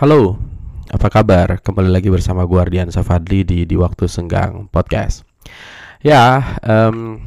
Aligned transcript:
Halo, 0.00 0.40
apa 0.88 1.12
kabar? 1.12 1.60
Kembali 1.60 1.92
lagi 1.92 2.08
bersama 2.08 2.48
gue 2.48 2.56
Ardian 2.56 2.88
Safadli 2.88 3.44
di 3.44 3.68
di 3.68 3.76
waktu 3.76 4.08
senggang 4.08 4.64
podcast. 4.72 5.28
Ya, 6.00 6.40
um, 6.64 7.20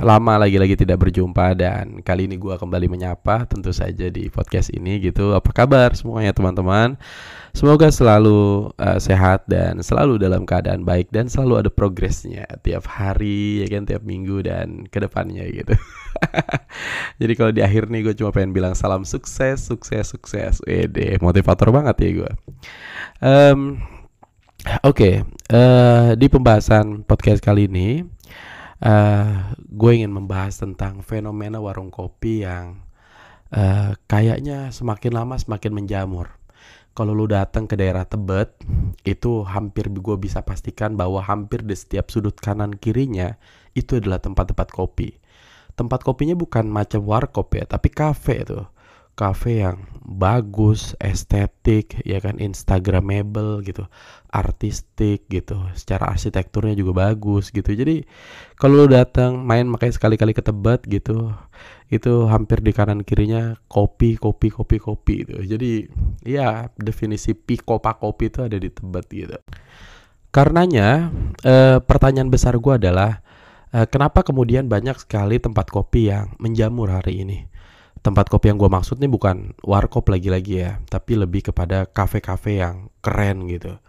lama 0.00 0.36
lagi-lagi 0.36 0.76
tidak 0.76 1.08
berjumpa 1.08 1.56
dan 1.56 2.04
kali 2.04 2.28
ini 2.28 2.36
gue 2.36 2.52
kembali 2.52 2.86
menyapa 2.90 3.48
tentu 3.48 3.72
saja 3.72 4.12
di 4.12 4.28
podcast 4.28 4.68
ini 4.74 5.00
gitu. 5.00 5.32
Apa 5.32 5.52
kabar 5.52 5.96
semuanya 5.96 6.36
teman-teman? 6.36 7.00
Semoga 7.56 7.88
selalu 7.88 8.68
uh, 8.76 9.00
sehat 9.00 9.48
dan 9.48 9.80
selalu 9.80 10.20
dalam 10.20 10.44
keadaan 10.44 10.84
baik 10.84 11.08
dan 11.08 11.32
selalu 11.32 11.64
ada 11.64 11.70
progresnya 11.72 12.44
tiap 12.60 12.84
hari 12.84 13.64
ya 13.64 13.66
kan 13.72 13.88
tiap 13.88 14.04
minggu 14.04 14.44
dan 14.44 14.84
ke 14.92 15.00
depannya 15.00 15.48
gitu. 15.48 15.72
Jadi 17.20 17.32
kalau 17.32 17.52
di 17.56 17.64
akhir 17.64 17.88
nih 17.88 18.12
gue 18.12 18.14
cuma 18.20 18.36
pengen 18.36 18.52
bilang 18.52 18.76
salam 18.76 19.08
sukses, 19.08 19.64
sukses, 19.64 20.12
sukses. 20.12 20.60
Wede, 20.68 21.16
motivator 21.24 21.72
banget 21.72 21.96
ya 22.04 22.10
gue. 22.24 22.32
Um, 23.24 23.80
Oke, 24.82 24.82
okay, 24.82 25.14
uh, 25.54 26.10
eh, 26.10 26.10
di 26.18 26.26
pembahasan 26.26 27.06
podcast 27.06 27.38
kali 27.38 27.70
ini, 27.70 28.02
uh, 28.82 29.54
gue 29.56 29.90
ingin 29.92 30.12
membahas 30.12 30.60
tentang 30.60 31.00
fenomena 31.00 31.62
warung 31.62 31.88
kopi 31.88 32.44
yang 32.44 32.82
uh, 33.54 33.96
kayaknya 34.10 34.74
semakin 34.74 35.12
lama 35.14 35.36
semakin 35.38 35.72
menjamur 35.72 36.36
kalau 36.96 37.12
lu 37.12 37.28
datang 37.28 37.68
ke 37.68 37.76
daerah 37.76 38.08
Tebet 38.08 38.56
itu 39.04 39.44
hampir 39.44 39.92
gue 39.92 40.16
bisa 40.16 40.40
pastikan 40.40 40.96
bahwa 40.96 41.20
hampir 41.20 41.60
di 41.60 41.76
setiap 41.76 42.08
sudut 42.08 42.32
kanan 42.40 42.72
kirinya 42.72 43.36
itu 43.76 44.00
adalah 44.00 44.16
tempat-tempat 44.16 44.72
kopi. 44.72 45.20
Tempat 45.76 46.00
kopinya 46.00 46.32
bukan 46.32 46.64
macam 46.64 47.04
warkop 47.04 47.52
ya, 47.52 47.68
tapi 47.68 47.92
kafe 47.92 48.48
itu 48.48 48.64
kafe 49.16 49.64
yang 49.64 49.88
bagus, 50.06 50.94
estetik, 51.02 51.98
ya 52.06 52.22
kan 52.22 52.38
instagramable 52.38 53.64
gitu, 53.66 53.88
artistik 54.30 55.26
gitu, 55.26 55.58
secara 55.74 56.14
arsitekturnya 56.14 56.78
juga 56.78 57.10
bagus 57.10 57.50
gitu. 57.50 57.72
Jadi 57.74 58.06
kalau 58.60 58.84
lu 58.84 58.86
datang 58.92 59.42
main 59.42 59.66
makanya 59.66 59.98
sekali-kali 59.98 60.36
ke 60.36 60.44
Tebet 60.44 60.86
gitu, 60.86 61.34
itu 61.90 62.12
hampir 62.30 62.62
di 62.62 62.70
kanan 62.70 63.02
kirinya 63.02 63.58
kopi, 63.66 64.14
kopi, 64.14 64.52
kopi, 64.52 64.76
kopi 64.78 65.14
itu. 65.26 65.36
Jadi 65.42 65.70
ya 66.22 66.70
definisi 66.78 67.34
pikopa 67.34 67.98
kopi 67.98 68.30
itu 68.30 68.44
ada 68.46 68.60
di 68.60 68.70
Tebet 68.70 69.06
gitu. 69.10 69.38
Karenanya 70.30 71.10
eh, 71.42 71.80
pertanyaan 71.80 72.28
besar 72.28 72.54
gue 72.60 72.74
adalah 72.76 73.24
eh, 73.72 73.88
kenapa 73.88 74.22
kemudian 74.22 74.68
banyak 74.68 75.00
sekali 75.00 75.40
tempat 75.40 75.72
kopi 75.72 76.12
yang 76.12 76.36
menjamur 76.38 76.92
hari 76.92 77.24
ini? 77.24 77.55
Tempat 78.06 78.30
kopi 78.30 78.54
yang 78.54 78.58
gue 78.62 78.70
maksud 78.70 79.02
nih 79.02 79.10
bukan 79.10 79.58
warkop 79.66 80.06
lagi-lagi 80.06 80.62
ya, 80.62 80.78
tapi 80.86 81.18
lebih 81.18 81.50
kepada 81.50 81.90
kafe-kafe 81.90 82.62
yang 82.62 82.86
keren 83.02 83.50
gitu, 83.50 83.82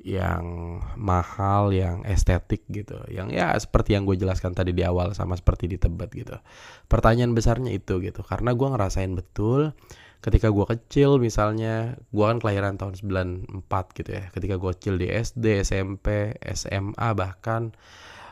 yang 0.00 0.80
mahal, 0.96 1.68
yang 1.76 2.00
estetik 2.08 2.64
gitu, 2.72 2.96
yang 3.12 3.28
ya 3.28 3.52
seperti 3.60 3.92
yang 3.92 4.08
gue 4.08 4.16
jelaskan 4.16 4.56
tadi 4.56 4.72
di 4.72 4.80
awal 4.88 5.12
sama 5.12 5.36
seperti 5.36 5.68
di 5.68 5.76
Tebet 5.76 6.08
gitu. 6.16 6.40
Pertanyaan 6.88 7.36
besarnya 7.36 7.68
itu 7.76 8.00
gitu, 8.00 8.24
karena 8.24 8.56
gue 8.56 8.68
ngerasain 8.72 9.12
betul 9.12 9.76
ketika 10.24 10.48
gue 10.48 10.64
kecil 10.64 11.20
misalnya, 11.20 12.00
gue 12.08 12.24
kan 12.24 12.40
kelahiran 12.40 12.80
tahun 12.80 12.96
94 12.96 13.68
gitu 14.00 14.10
ya, 14.16 14.24
ketika 14.32 14.56
gue 14.56 14.70
kecil 14.80 14.94
di 14.96 15.12
SD, 15.12 15.60
SMP, 15.60 16.34
SMA 16.56 17.08
bahkan, 17.12 17.76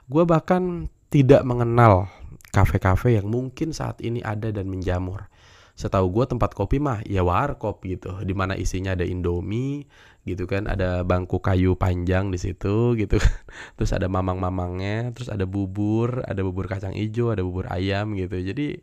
gue 0.09 0.25
bahkan 0.25 0.89
tidak 1.13 1.45
mengenal 1.47 2.11
kafe-kafe 2.57 3.21
yang 3.21 3.29
mungkin 3.29 3.77
saat 3.77 4.01
ini 4.01 4.25
ada 4.25 4.49
dan 4.49 4.73
menjamur. 4.73 5.29
Setahu 5.77 6.09
gue 6.09 6.25
tempat 6.25 6.57
kopi 6.57 6.81
mah 6.81 7.05
ya 7.05 7.21
warkop 7.21 7.85
gitu, 7.85 8.25
di 8.25 8.33
mana 8.33 8.57
isinya 8.57 8.97
ada 8.97 9.05
indomie 9.05 9.85
gitu 10.25 10.49
kan, 10.49 10.65
ada 10.65 11.05
bangku 11.05 11.45
kayu 11.45 11.77
panjang 11.77 12.33
di 12.33 12.41
situ 12.41 12.97
gitu 12.97 13.21
kan, 13.21 13.37
terus 13.77 13.93
ada 13.93 14.09
mamang-mamangnya, 14.09 15.13
terus 15.13 15.29
ada 15.29 15.45
bubur, 15.45 16.25
ada 16.25 16.41
bubur 16.41 16.65
kacang 16.65 16.97
hijau, 16.97 17.29
ada 17.29 17.45
bubur 17.45 17.69
ayam 17.69 18.17
gitu. 18.17 18.41
Jadi 18.41 18.81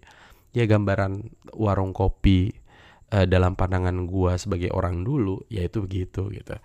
ya 0.53 0.69
gambaran 0.69 1.33
warung 1.57 1.97
kopi 1.97 2.53
uh, 3.09 3.25
dalam 3.25 3.57
pandangan 3.57 4.05
gue 4.05 4.33
sebagai 4.37 4.69
orang 4.69 5.01
dulu 5.01 5.41
yaitu 5.49 5.81
begitu 5.81 6.29
gitu. 6.29 6.55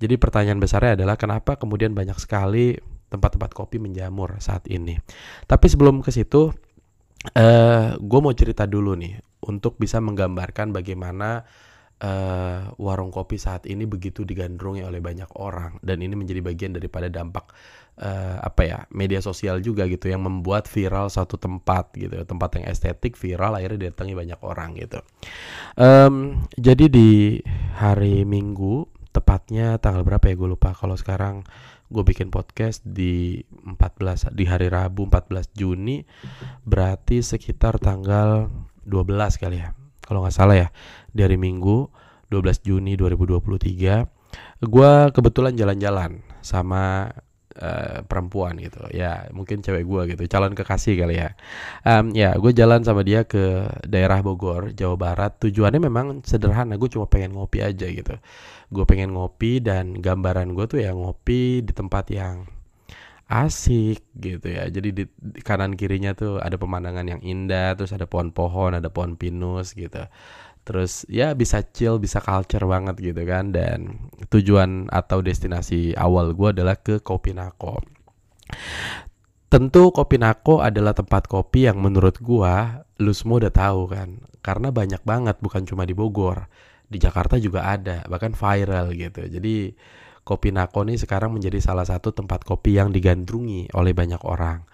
Jadi 0.00 0.14
pertanyaan 0.16 0.64
besarnya 0.64 0.96
adalah 0.96 1.20
kenapa 1.20 1.60
kemudian 1.60 1.92
banyak 1.92 2.16
sekali 2.16 2.80
tempat-tempat 3.14 3.50
kopi 3.54 3.78
menjamur 3.78 4.36
saat 4.42 4.66
ini. 4.66 4.98
Tapi 5.46 5.66
sebelum 5.70 6.02
ke 6.02 6.10
situ, 6.10 6.50
uh, 6.50 6.52
eh, 7.32 7.88
gue 7.96 8.20
mau 8.20 8.34
cerita 8.34 8.66
dulu 8.66 8.98
nih 8.98 9.22
untuk 9.46 9.78
bisa 9.78 10.02
menggambarkan 10.02 10.74
bagaimana 10.74 11.46
uh, 12.00 12.72
warung 12.80 13.12
kopi 13.12 13.36
saat 13.38 13.68
ini 13.68 13.84
begitu 13.86 14.26
digandrungi 14.26 14.82
oleh 14.82 14.98
banyak 14.98 15.30
orang. 15.38 15.78
Dan 15.80 16.02
ini 16.02 16.16
menjadi 16.16 16.40
bagian 16.42 16.72
daripada 16.74 17.06
dampak 17.12 17.52
uh, 18.00 18.40
apa 18.42 18.62
ya 18.64 18.78
media 18.90 19.20
sosial 19.22 19.60
juga 19.62 19.86
gitu 19.86 20.10
yang 20.10 20.24
membuat 20.24 20.66
viral 20.66 21.12
satu 21.12 21.36
tempat 21.36 21.94
gitu. 21.94 22.24
Tempat 22.24 22.60
yang 22.60 22.64
estetik 22.72 23.14
viral 23.14 23.56
akhirnya 23.56 23.88
didatangi 23.88 24.14
banyak 24.16 24.40
orang 24.42 24.74
gitu. 24.80 24.98
Um, 25.78 26.44
jadi 26.56 26.88
di 26.88 27.40
hari 27.78 28.24
Minggu 28.24 28.93
tepatnya 29.24 29.80
tanggal 29.80 30.04
berapa 30.04 30.28
ya? 30.28 30.36
Gue 30.36 30.52
lupa. 30.52 30.76
Kalau 30.76 31.00
sekarang 31.00 31.48
gue 31.88 32.04
bikin 32.04 32.28
podcast 32.28 32.84
di 32.84 33.40
14 33.64 34.36
di 34.36 34.44
hari 34.44 34.68
Rabu 34.68 35.08
14 35.08 35.48
Juni. 35.56 36.04
Berarti 36.68 37.24
sekitar 37.24 37.80
tanggal 37.80 38.52
12 38.84 39.40
kali 39.40 39.64
ya. 39.64 39.72
Kalau 40.04 40.20
nggak 40.20 40.36
salah 40.36 40.60
ya. 40.60 40.68
Di 41.08 41.24
hari 41.24 41.40
Minggu 41.40 41.88
12 42.28 42.68
Juni 42.68 43.00
2023 43.00 44.60
gue 44.64 44.92
kebetulan 45.14 45.54
jalan-jalan 45.54 46.20
sama 46.42 47.06
uh, 47.60 48.02
perempuan 48.04 48.58
gitu. 48.58 48.82
Ya 48.90 49.30
mungkin 49.30 49.62
cewek 49.62 49.86
gue 49.86 50.02
gitu. 50.16 50.22
Calon 50.28 50.52
kekasih 50.52 51.00
kali 51.00 51.16
ya. 51.22 51.32
Um, 51.86 52.12
ya 52.12 52.34
gue 52.36 52.52
jalan 52.52 52.82
sama 52.82 53.06
dia 53.06 53.24
ke 53.24 53.68
daerah 53.86 54.20
Bogor 54.20 54.74
Jawa 54.74 54.96
Barat. 54.98 55.38
Tujuannya 55.38 55.80
memang 55.80 56.20
sederhana. 56.26 56.76
Gue 56.76 56.90
cuma 56.90 57.06
pengen 57.08 57.32
ngopi 57.38 57.62
aja 57.62 57.86
gitu 57.86 58.18
gue 58.74 58.82
pengen 58.82 59.14
ngopi 59.14 59.62
dan 59.62 59.94
gambaran 60.02 60.58
gue 60.58 60.66
tuh 60.66 60.82
ya 60.82 60.90
ngopi 60.90 61.62
di 61.62 61.70
tempat 61.70 62.10
yang 62.10 62.50
asik 63.30 64.02
gitu 64.18 64.46
ya. 64.50 64.66
Jadi 64.68 64.88
di, 64.90 65.04
kanan 65.46 65.78
kirinya 65.78 66.12
tuh 66.12 66.42
ada 66.42 66.58
pemandangan 66.58 67.06
yang 67.06 67.20
indah 67.22 67.78
terus 67.78 67.94
ada 67.94 68.04
pohon-pohon 68.10 68.76
ada 68.82 68.90
pohon 68.90 69.14
pinus 69.14 69.78
gitu. 69.78 70.04
Terus 70.66 71.06
ya 71.06 71.32
bisa 71.38 71.62
chill 71.62 72.02
bisa 72.02 72.18
culture 72.18 72.66
banget 72.66 72.98
gitu 72.98 73.22
kan. 73.24 73.54
Dan 73.54 74.10
tujuan 74.28 74.90
atau 74.90 75.22
destinasi 75.22 75.94
awal 75.94 76.34
gue 76.34 76.50
adalah 76.50 76.74
ke 76.74 76.98
Kopi 76.98 77.32
Nako 77.32 77.78
tentu 79.54 79.94
Kopi 79.94 80.18
Nako 80.18 80.66
adalah 80.66 80.98
tempat 80.98 81.30
kopi 81.30 81.70
yang 81.70 81.78
menurut 81.78 82.18
gue 82.18 82.54
lu 82.98 83.12
semua 83.14 83.38
udah 83.46 83.54
tahu 83.54 83.86
kan. 83.86 84.18
Karena 84.42 84.74
banyak 84.74 85.00
banget 85.06 85.38
bukan 85.38 85.62
cuma 85.62 85.86
di 85.86 85.94
Bogor 85.94 86.50
di 86.84 86.98
Jakarta 87.00 87.40
juga 87.40 87.66
ada 87.68 88.04
bahkan 88.06 88.32
viral 88.36 88.92
gitu. 88.94 89.24
Jadi 89.26 89.74
Kopi 90.24 90.56
Nako 90.56 90.88
ini 90.88 90.96
sekarang 90.96 91.36
menjadi 91.36 91.60
salah 91.60 91.84
satu 91.84 92.16
tempat 92.16 92.48
kopi 92.48 92.80
yang 92.80 92.88
digandrungi 92.88 93.68
oleh 93.76 93.92
banyak 93.92 94.24
orang. 94.24 94.64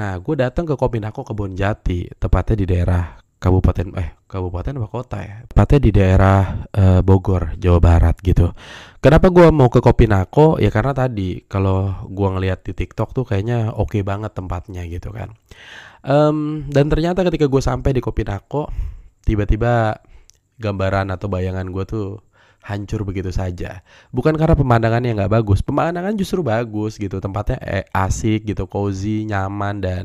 Nah, 0.00 0.16
gue 0.16 0.32
datang 0.32 0.64
ke 0.64 0.80
Kopi 0.80 0.96
Nako 0.96 1.28
Kebon 1.28 1.52
Jati, 1.52 2.08
tepatnya 2.16 2.56
di 2.56 2.64
daerah 2.64 3.20
kabupaten 3.36 3.92
eh 4.00 4.16
kabupaten 4.24 4.80
apa 4.80 4.88
kota 4.88 5.20
ya? 5.20 5.44
Tepatnya 5.44 5.78
di 5.84 5.90
daerah 5.92 6.64
uh, 6.72 7.04
Bogor 7.04 7.52
Jawa 7.60 7.84
Barat 7.84 8.16
gitu. 8.24 8.56
Kenapa 9.04 9.28
gue 9.28 9.44
mau 9.52 9.68
ke 9.68 9.84
Kopi 9.84 10.08
Nako? 10.08 10.56
Ya 10.56 10.72
karena 10.72 10.96
tadi 10.96 11.44
kalau 11.44 12.08
gue 12.08 12.28
ngeliat 12.32 12.64
di 12.64 12.72
TikTok 12.72 13.12
tuh 13.12 13.28
kayaknya 13.28 13.76
oke 13.76 13.92
okay 13.92 14.00
banget 14.00 14.32
tempatnya 14.32 14.88
gitu 14.88 15.12
kan. 15.12 15.36
Um, 16.00 16.64
dan 16.72 16.88
ternyata 16.88 17.20
ketika 17.28 17.44
gue 17.44 17.60
sampai 17.60 17.92
di 17.92 18.00
Kopi 18.00 18.24
Nako 18.24 18.72
tiba-tiba 19.28 20.00
gambaran 20.58 21.10
atau 21.10 21.26
bayangan 21.26 21.66
gue 21.70 21.84
tuh 21.86 22.08
hancur 22.64 23.04
begitu 23.04 23.28
saja. 23.28 23.84
Bukan 24.08 24.40
karena 24.40 24.56
pemandangannya 24.56 25.12
nggak 25.12 25.32
bagus, 25.36 25.60
pemandangan 25.60 26.16
justru 26.16 26.40
bagus 26.40 26.96
gitu, 26.96 27.20
tempatnya 27.20 27.60
eh, 27.60 27.84
asik 27.92 28.48
gitu, 28.48 28.64
cozy, 28.64 29.28
nyaman 29.28 29.84
dan 29.84 30.04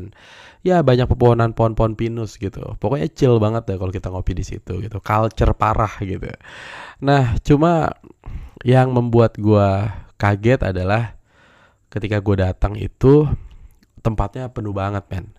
ya 0.60 0.84
banyak 0.84 1.08
pepohonan 1.08 1.56
pohon-pohon 1.56 1.96
pinus 1.96 2.36
gitu. 2.36 2.76
Pokoknya 2.84 3.08
chill 3.08 3.40
banget 3.40 3.64
deh 3.64 3.80
kalau 3.80 3.96
kita 3.96 4.12
ngopi 4.12 4.36
di 4.36 4.44
situ 4.44 4.84
gitu, 4.84 5.00
culture 5.00 5.56
parah 5.56 5.96
gitu. 6.04 6.28
Nah, 7.00 7.40
cuma 7.48 7.96
yang 8.68 8.92
membuat 8.92 9.40
gue 9.40 9.88
kaget 10.20 10.68
adalah 10.68 11.16
ketika 11.88 12.20
gue 12.20 12.44
datang 12.44 12.76
itu 12.76 13.24
tempatnya 14.04 14.52
penuh 14.52 14.76
banget 14.76 15.08
men. 15.08 15.32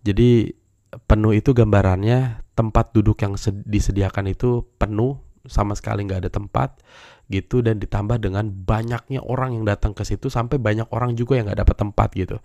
Jadi 0.00 0.56
penuh 1.04 1.36
itu 1.36 1.52
gambarannya 1.52 2.45
tempat 2.56 2.96
duduk 2.96 3.20
yang 3.20 3.36
disediakan 3.68 4.32
itu 4.32 4.64
penuh 4.80 5.20
sama 5.46 5.78
sekali 5.78 6.02
nggak 6.08 6.26
ada 6.26 6.30
tempat 6.32 6.80
gitu. 7.28 7.60
Dan 7.62 7.78
ditambah 7.78 8.18
dengan 8.18 8.48
banyaknya 8.50 9.22
orang 9.22 9.54
yang 9.54 9.64
datang 9.68 9.92
ke 9.92 10.02
situ 10.02 10.32
sampai 10.32 10.56
banyak 10.58 10.88
orang 10.90 11.14
juga 11.14 11.38
yang 11.38 11.46
nggak 11.46 11.62
dapat 11.62 11.76
tempat 11.76 12.08
gitu. 12.16 12.36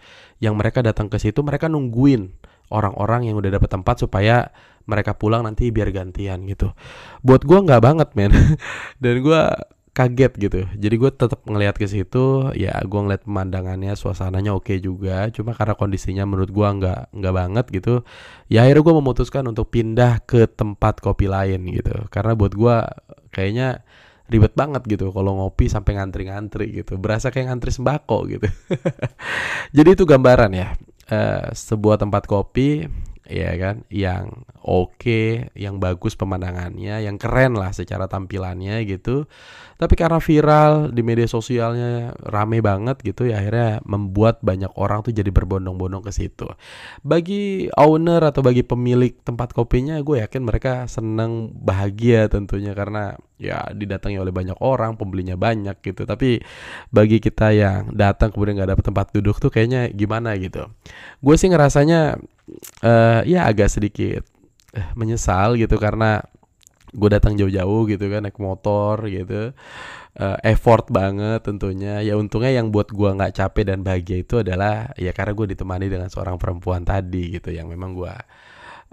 Yang 0.43 0.53
mereka 0.59 0.79
datang 0.83 1.07
ke 1.07 1.17
situ 1.17 1.39
mereka 1.41 1.71
nungguin 1.71 2.29
orang-orang 2.71 3.31
yang 3.31 3.35
udah 3.39 3.51
dapet 3.51 3.69
tempat 3.71 3.95
supaya 3.99 4.51
mereka 4.85 5.15
pulang 5.15 5.47
nanti 5.47 5.69
biar 5.69 5.89
gantian 5.95 6.43
gitu. 6.45 6.73
Buat 7.21 7.47
gue 7.47 7.59
nggak 7.63 7.81
banget 7.81 8.09
men, 8.17 8.31
dan 9.03 9.15
gue 9.21 9.41
kaget 9.91 10.33
gitu. 10.39 10.59
Jadi 10.79 10.95
gue 10.95 11.11
tetap 11.11 11.43
ngelihat 11.43 11.75
ke 11.75 11.83
situ, 11.83 12.51
ya 12.55 12.79
gue 12.79 12.99
ngeliat 13.03 13.27
pemandangannya, 13.27 13.91
suasananya 13.99 14.55
oke 14.55 14.71
juga. 14.79 15.27
Cuma 15.35 15.51
karena 15.51 15.75
kondisinya 15.75 16.23
menurut 16.23 16.51
gue 16.51 16.63
nggak 16.63 17.11
nggak 17.11 17.33
banget 17.35 17.65
gitu, 17.75 17.93
ya 18.47 18.63
akhirnya 18.63 18.83
gue 18.87 18.95
memutuskan 19.03 19.43
untuk 19.51 19.67
pindah 19.67 20.23
ke 20.23 20.47
tempat 20.47 21.03
kopi 21.03 21.27
lain 21.27 21.67
gitu. 21.67 22.07
Karena 22.07 22.33
buat 22.39 22.55
gue 22.55 22.75
kayaknya 23.35 23.83
ribet 24.31 24.55
banget 24.55 24.87
gitu 24.87 25.11
kalau 25.11 25.35
ngopi 25.43 25.67
sampai 25.67 25.99
ngantri-ngantri 25.99 26.71
gitu 26.71 26.95
berasa 26.95 27.35
kayak 27.35 27.51
ngantri 27.51 27.75
sembako 27.75 28.31
gitu 28.31 28.47
jadi 29.75 29.89
itu 29.91 30.07
gambaran 30.07 30.55
ya 30.55 30.71
uh, 31.11 31.51
sebuah 31.51 31.99
tempat 31.99 32.31
kopi 32.31 32.87
ya 33.27 33.51
kan 33.59 33.83
yang 33.91 34.47
oke 34.61 34.97
okay, 34.97 35.49
yang 35.57 35.81
bagus 35.81 36.13
pemandangannya 36.13 37.01
yang 37.01 37.17
keren 37.17 37.57
lah 37.57 37.73
secara 37.73 38.05
tampilannya 38.05 38.85
gitu. 38.85 39.25
Tapi 39.81 39.97
karena 39.97 40.21
viral 40.21 40.93
di 40.93 41.01
media 41.01 41.25
sosialnya 41.25 42.13
rame 42.21 42.61
banget 42.61 43.01
gitu 43.01 43.25
ya 43.25 43.41
akhirnya 43.41 43.81
membuat 43.81 44.37
banyak 44.45 44.69
orang 44.77 45.01
tuh 45.01 45.09
jadi 45.09 45.33
berbondong-bondong 45.33 46.05
ke 46.05 46.13
situ. 46.13 46.45
Bagi 47.01 47.65
owner 47.73 48.21
atau 48.21 48.45
bagi 48.45 48.61
pemilik 48.61 49.17
tempat 49.25 49.57
kopinya 49.57 49.97
gue 50.05 50.21
yakin 50.21 50.41
mereka 50.45 50.85
seneng 50.85 51.49
bahagia 51.57 52.29
tentunya 52.29 52.77
karena 52.77 53.17
ya 53.41 53.65
didatangi 53.73 54.21
oleh 54.21 54.29
banyak 54.29 54.61
orang 54.61 55.01
pembelinya 55.01 55.33
banyak 55.33 55.81
gitu. 55.81 56.05
Tapi 56.05 56.37
bagi 56.93 57.17
kita 57.17 57.49
yang 57.49 57.89
datang 57.97 58.29
kemudian 58.29 58.61
nggak 58.61 58.77
dapet 58.77 58.85
tempat 58.85 59.05
duduk 59.17 59.41
tuh 59.41 59.49
kayaknya 59.49 59.89
gimana 59.89 60.37
gitu. 60.37 60.69
Gue 61.25 61.35
sih 61.41 61.49
ngerasanya 61.49 62.21
uh, 62.85 63.21
ya 63.25 63.49
agak 63.49 63.73
sedikit 63.73 64.30
menyesal 64.99 65.55
gitu 65.59 65.75
karena 65.77 66.23
gue 66.91 67.09
datang 67.11 67.39
jauh-jauh 67.39 67.87
gitu 67.87 68.05
kan 68.11 68.27
naik 68.27 68.39
motor 68.39 69.07
gitu. 69.07 69.55
Uh, 70.11 70.37
effort 70.43 70.91
banget 70.91 71.39
tentunya. 71.47 72.03
Ya 72.03 72.19
untungnya 72.19 72.51
yang 72.51 72.67
buat 72.69 72.91
gue 72.91 73.09
nggak 73.15 73.31
capek 73.31 73.63
dan 73.71 73.79
bahagia 73.83 74.19
itu 74.19 74.43
adalah 74.43 74.91
ya 74.99 75.15
karena 75.15 75.31
gue 75.31 75.55
ditemani 75.55 75.87
dengan 75.87 76.11
seorang 76.11 76.35
perempuan 76.35 76.83
tadi 76.83 77.39
gitu 77.39 77.55
yang 77.55 77.71
memang 77.71 77.95
gue 77.95 78.11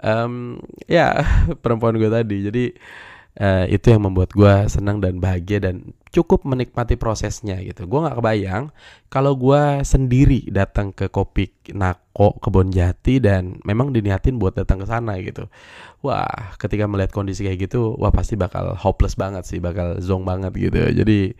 um, 0.03 0.59
ya 0.87 1.23
perempuan 1.63 1.95
gue 1.99 2.09
tadi. 2.11 2.37
Jadi 2.47 2.65
uh, 3.39 3.65
itu 3.65 3.89
yang 3.89 4.05
membuat 4.05 4.35
gue 4.35 4.67
senang 4.67 4.99
dan 4.99 5.17
bahagia 5.17 5.63
dan 5.63 5.95
cukup 6.11 6.43
menikmati 6.45 6.99
prosesnya 6.99 7.57
gitu. 7.63 7.87
Gue 7.87 8.05
nggak 8.05 8.19
kebayang 8.19 8.69
kalau 9.07 9.33
gue 9.39 9.81
sendiri 9.87 10.45
datang 10.51 10.91
ke 10.91 11.07
kopi 11.09 11.49
Nako 11.73 12.37
Kebon 12.43 12.69
Jati 12.69 13.23
dan 13.23 13.57
memang 13.63 13.95
diniatin 13.95 14.37
buat 14.37 14.53
datang 14.53 14.83
ke 14.83 14.87
sana 14.87 15.17
gitu. 15.23 15.47
Wah, 16.03 16.55
ketika 16.59 16.85
melihat 16.85 17.11
kondisi 17.15 17.43
kayak 17.47 17.71
gitu, 17.71 17.95
wah 17.97 18.11
pasti 18.11 18.35
bakal 18.39 18.75
hopeless 18.75 19.15
banget 19.15 19.47
sih, 19.47 19.59
bakal 19.59 19.99
zong 19.99 20.27
banget 20.27 20.53
gitu. 20.55 20.79
Jadi 20.91 21.33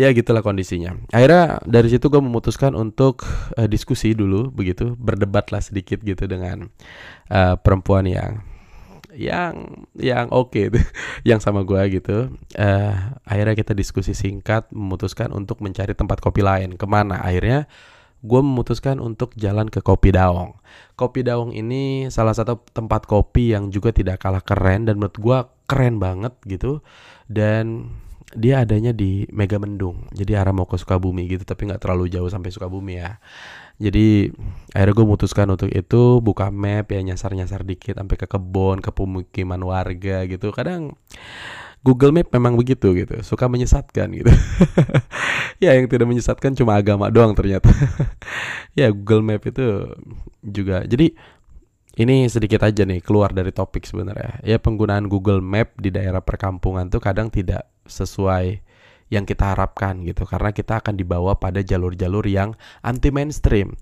ya 0.00 0.08
gitulah 0.16 0.40
kondisinya. 0.40 0.96
Akhirnya 1.12 1.60
dari 1.68 1.92
situ 1.92 2.08
gue 2.08 2.22
memutuskan 2.22 2.72
untuk 2.72 3.26
uh, 3.58 3.68
diskusi 3.68 4.16
dulu 4.16 4.48
begitu, 4.48 4.96
berdebat 4.96 5.52
lah 5.52 5.60
sedikit 5.60 6.00
gitu 6.00 6.24
dengan 6.24 6.72
uh, 7.28 7.54
perempuan 7.60 8.08
yang 8.08 8.40
yang 9.16 9.86
yang 9.98 10.30
oke 10.30 10.50
okay, 10.54 10.66
yang 11.26 11.42
sama 11.42 11.66
gue 11.66 12.00
gitu 12.00 12.30
uh, 12.58 12.94
akhirnya 13.26 13.54
kita 13.58 13.72
diskusi 13.74 14.14
singkat 14.14 14.70
memutuskan 14.70 15.34
untuk 15.34 15.62
mencari 15.62 15.94
tempat 15.94 16.22
kopi 16.22 16.42
lain 16.44 16.78
ke 16.78 16.86
mana 16.86 17.22
akhirnya 17.22 17.66
gue 18.20 18.40
memutuskan 18.40 19.00
untuk 19.00 19.32
jalan 19.40 19.72
ke 19.72 19.80
Kopi 19.80 20.12
Daong. 20.12 20.60
Kopi 20.92 21.24
Daong 21.24 21.56
ini 21.56 22.12
salah 22.12 22.36
satu 22.36 22.60
tempat 22.76 23.08
kopi 23.08 23.56
yang 23.56 23.72
juga 23.72 23.96
tidak 23.96 24.20
kalah 24.20 24.44
keren 24.44 24.84
dan 24.84 25.00
menurut 25.00 25.16
gue 25.16 25.38
keren 25.64 25.96
banget 25.96 26.36
gitu. 26.44 26.84
Dan 27.24 27.88
dia 28.36 28.62
adanya 28.62 28.94
di 28.94 29.26
Mega 29.34 29.58
Mendung, 29.58 30.06
jadi 30.14 30.38
arah 30.38 30.54
mau 30.54 30.62
ke 30.68 30.78
Sukabumi 30.78 31.26
gitu, 31.26 31.42
tapi 31.42 31.66
nggak 31.66 31.82
terlalu 31.82 32.06
jauh 32.12 32.30
sampai 32.30 32.54
Sukabumi 32.54 33.02
ya. 33.02 33.18
Jadi 33.80 34.28
akhirnya 34.76 34.94
gue 34.94 35.04
memutuskan 35.08 35.48
untuk 35.48 35.72
itu 35.72 36.20
buka 36.20 36.52
map 36.52 36.92
ya 36.92 37.00
nyasar-nyasar 37.00 37.64
dikit 37.64 37.96
sampai 37.96 38.16
ke 38.20 38.28
kebun, 38.28 38.84
ke 38.84 38.92
pemukiman 38.92 39.58
warga 39.64 40.28
gitu. 40.28 40.52
Kadang 40.52 40.94
Google 41.80 42.12
Map 42.12 42.28
memang 42.28 42.60
begitu 42.60 42.92
gitu, 42.92 43.24
suka 43.24 43.48
menyesatkan 43.48 44.12
gitu. 44.12 44.28
ya 45.64 45.72
yang 45.72 45.88
tidak 45.88 46.12
menyesatkan 46.12 46.52
cuma 46.52 46.76
agama 46.76 47.08
doang 47.08 47.32
ternyata. 47.32 47.72
ya 48.78 48.92
Google 48.92 49.24
Map 49.24 49.40
itu 49.48 49.88
juga. 50.44 50.84
Jadi 50.84 51.16
ini 51.96 52.28
sedikit 52.28 52.60
aja 52.68 52.84
nih 52.84 53.00
keluar 53.00 53.32
dari 53.32 53.48
topik 53.48 53.88
sebenarnya. 53.88 54.44
Ya 54.44 54.60
penggunaan 54.60 55.08
Google 55.08 55.40
Map 55.40 55.72
di 55.80 55.88
daerah 55.88 56.20
perkampungan 56.20 56.92
tuh 56.92 57.00
kadang 57.00 57.32
tidak 57.32 57.64
sesuai 57.88 58.60
yang 59.10 59.26
kita 59.26 59.52
harapkan 59.52 60.06
gitu 60.06 60.22
karena 60.22 60.54
kita 60.54 60.78
akan 60.78 60.94
dibawa 60.94 61.36
pada 61.36 61.60
jalur-jalur 61.60 62.24
yang 62.30 62.54
anti 62.80 63.10
mainstream 63.10 63.74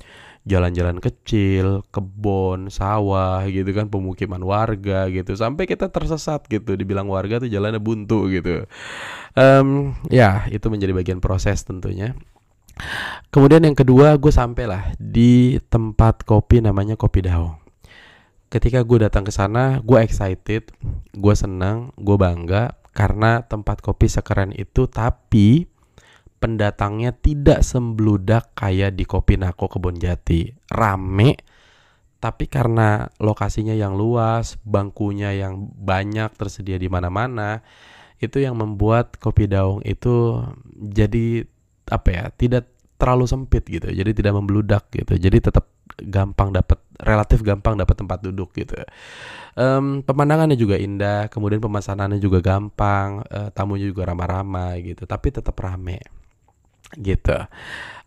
jalan-jalan 0.49 0.97
kecil, 0.97 1.85
kebun, 1.93 2.73
sawah 2.73 3.45
gitu 3.45 3.69
kan, 3.77 3.93
pemukiman 3.93 4.41
warga 4.41 5.05
gitu, 5.13 5.37
sampai 5.37 5.69
kita 5.69 5.93
tersesat 5.93 6.49
gitu, 6.49 6.73
dibilang 6.73 7.05
warga 7.13 7.45
tuh 7.45 7.53
jalannya 7.53 7.77
buntu 7.77 8.33
gitu. 8.33 8.65
Um, 9.37 9.93
ya 10.09 10.49
itu 10.49 10.73
menjadi 10.73 10.97
bagian 10.97 11.21
proses 11.21 11.61
tentunya. 11.69 12.17
Kemudian 13.29 13.61
yang 13.67 13.77
kedua 13.77 14.17
gue 14.17 14.33
sampailah 14.33 14.97
di 14.97 15.61
tempat 15.69 16.25
kopi 16.25 16.65
namanya 16.65 16.97
Kopi 16.97 17.27
Daung. 17.27 17.61
Ketika 18.49 18.81
gue 18.81 19.05
datang 19.05 19.29
ke 19.29 19.33
sana, 19.35 19.85
gue 19.85 20.01
excited, 20.01 20.73
gue 21.13 21.35
senang, 21.37 21.93
gue 22.01 22.17
bangga 22.17 22.73
karena 22.99 23.47
tempat 23.47 23.79
kopi 23.79 24.11
sekeren 24.11 24.51
itu 24.51 24.91
tapi 24.91 25.71
pendatangnya 26.43 27.15
tidak 27.15 27.63
sembludak 27.63 28.51
kayak 28.59 28.99
di 28.99 29.07
Kopi 29.07 29.39
Nako 29.39 29.71
Kebon 29.71 30.03
Jati. 30.03 30.51
Rame 30.71 31.39
tapi 32.19 32.51
karena 32.51 33.07
lokasinya 33.23 33.75
yang 33.79 33.95
luas, 33.95 34.59
bangkunya 34.67 35.39
yang 35.39 35.71
banyak 35.71 36.35
tersedia 36.35 36.75
di 36.75 36.91
mana-mana, 36.91 37.63
itu 38.19 38.43
yang 38.43 38.59
membuat 38.59 39.23
Kopi 39.23 39.47
Daung 39.47 39.87
itu 39.87 40.43
jadi 40.75 41.47
apa 41.87 42.09
ya, 42.11 42.25
tidak 42.35 42.67
terlalu 42.99 43.25
sempit 43.31 43.65
gitu. 43.65 43.89
Jadi 43.89 44.11
tidak 44.13 44.35
membludak 44.37 44.91
gitu. 44.91 45.15
Jadi 45.15 45.39
tetap 45.39 45.71
gampang 45.99 46.53
dapat 46.53 46.79
relatif 46.99 47.47
gampang 47.47 47.79
dapat 47.79 47.95
tempat 47.95 48.19
duduk 48.23 48.53
gitu. 48.59 48.75
Um, 49.59 50.03
pemandangannya 50.03 50.59
juga 50.59 50.79
indah, 50.79 51.31
kemudian 51.31 51.63
pemesanannya 51.63 52.19
juga 52.19 52.43
gampang, 52.43 53.23
uh, 53.27 53.51
tamunya 53.55 53.91
juga 53.91 54.07
ramah-ramah 54.11 54.79
gitu, 54.83 55.03
tapi 55.07 55.35
tetap 55.35 55.59
rame 55.59 56.18
gitu. 56.97 57.37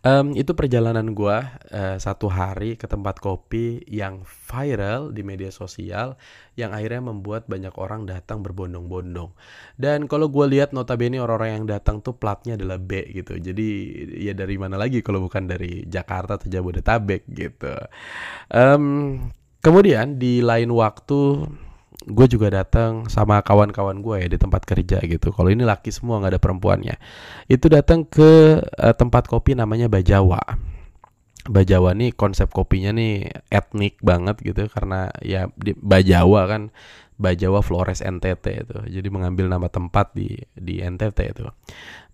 Um, 0.02 0.34
itu 0.34 0.50
perjalanan 0.58 1.14
gue 1.14 1.38
uh, 1.70 1.94
satu 1.94 2.26
hari 2.26 2.74
ke 2.74 2.90
tempat 2.90 3.22
kopi 3.22 3.86
yang 3.86 4.26
viral 4.26 5.14
di 5.14 5.22
media 5.22 5.54
sosial, 5.54 6.18
yang 6.58 6.74
akhirnya 6.74 7.14
membuat 7.14 7.46
banyak 7.46 7.70
orang 7.78 8.10
datang 8.10 8.42
berbondong-bondong. 8.42 9.30
Dan 9.78 10.10
kalau 10.10 10.26
gue 10.26 10.42
lihat 10.50 10.74
notabene 10.74 11.22
orang-orang 11.22 11.62
yang 11.62 11.66
datang 11.70 12.02
tuh 12.02 12.18
platnya 12.18 12.58
adalah 12.58 12.82
B 12.82 13.14
gitu. 13.14 13.38
Jadi 13.38 13.68
ya 14.26 14.34
dari 14.34 14.58
mana 14.58 14.74
lagi 14.74 15.06
kalau 15.06 15.22
bukan 15.22 15.46
dari 15.46 15.86
Jakarta 15.86 16.34
atau 16.34 16.50
Jabodetabek 16.50 17.22
gitu. 17.30 17.78
Um, 18.50 19.30
kemudian 19.62 20.18
di 20.18 20.42
lain 20.42 20.74
waktu 20.74 21.46
gue 22.06 22.26
juga 22.26 22.50
datang 22.50 23.06
sama 23.06 23.40
kawan-kawan 23.42 24.02
gue 24.02 24.16
ya 24.26 24.28
di 24.30 24.38
tempat 24.38 24.62
kerja 24.66 24.98
gitu. 25.02 25.30
Kalau 25.30 25.48
ini 25.50 25.62
laki 25.62 25.90
semua 25.94 26.18
nggak 26.18 26.38
ada 26.38 26.42
perempuannya. 26.42 26.96
Itu 27.46 27.70
datang 27.70 28.06
ke 28.06 28.58
uh, 28.62 28.94
tempat 28.94 29.30
kopi 29.30 29.54
namanya 29.54 29.86
Bajawa. 29.86 30.40
Bajawa 31.42 31.98
nih 31.98 32.14
konsep 32.14 32.54
kopinya 32.54 32.94
nih 32.94 33.26
etnik 33.50 33.98
banget 33.98 34.38
gitu 34.46 34.70
karena 34.70 35.10
ya 35.22 35.50
di 35.58 35.74
Bajawa 35.74 36.46
kan 36.46 36.62
Bajawa 37.18 37.62
Flores 37.62 38.02
NTT 38.02 38.46
itu. 38.66 38.78
Jadi 38.98 39.08
mengambil 39.10 39.46
nama 39.46 39.66
tempat 39.70 40.14
di 40.14 40.38
di 40.54 40.82
NTT 40.82 41.18
itu. 41.34 41.46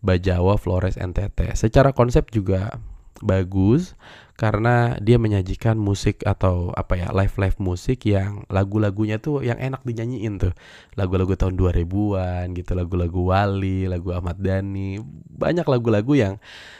Bajawa 0.00 0.57
Flores 0.57 0.97
NTT. 0.97 1.57
Secara 1.57 1.92
konsep 1.97 2.28
juga 2.33 2.76
bagus 3.20 3.98
karena 4.38 4.94
dia 5.02 5.18
menyajikan 5.18 5.75
musik 5.75 6.22
atau 6.22 6.70
apa 6.78 6.94
ya 6.94 7.10
live 7.10 7.34
live 7.34 7.58
musik 7.58 8.06
yang 8.06 8.46
lagu-lagunya 8.46 9.18
tuh 9.18 9.42
yang 9.42 9.58
enak 9.58 9.82
dinyanyiin 9.82 10.38
tuh. 10.38 10.54
Lagu-lagu 10.94 11.34
tahun 11.34 11.58
2000-an 11.58 12.54
gitu 12.54 12.72
lagu-lagu 12.78 13.20
Wali 13.34 13.90
lagu 13.90 14.14
Ahmad 14.14 14.38
Dhani 14.38 15.02
banyak 15.34 15.66
lagu-lagu 15.66 16.14
yang 16.14 16.34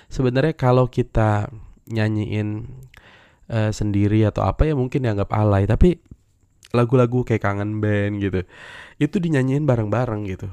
sebenarnya 0.07 0.55
kalau 0.55 0.87
kita 0.87 1.51
nyanyiin 1.91 2.69
uh, 3.51 3.73
sendiri 3.75 4.23
atau 4.29 4.45
apa 4.47 4.69
ya 4.69 4.77
mungkin 4.77 5.03
dianggap 5.03 5.33
alay 5.33 5.65
tapi 5.65 5.99
lagu-lagu 6.77 7.25
kayak 7.25 7.43
kangen 7.43 7.81
band 7.81 8.21
gitu 8.21 8.45
itu 9.01 9.17
dinyanyiin 9.17 9.65
bareng-bareng 9.65 10.29
gitu 10.29 10.49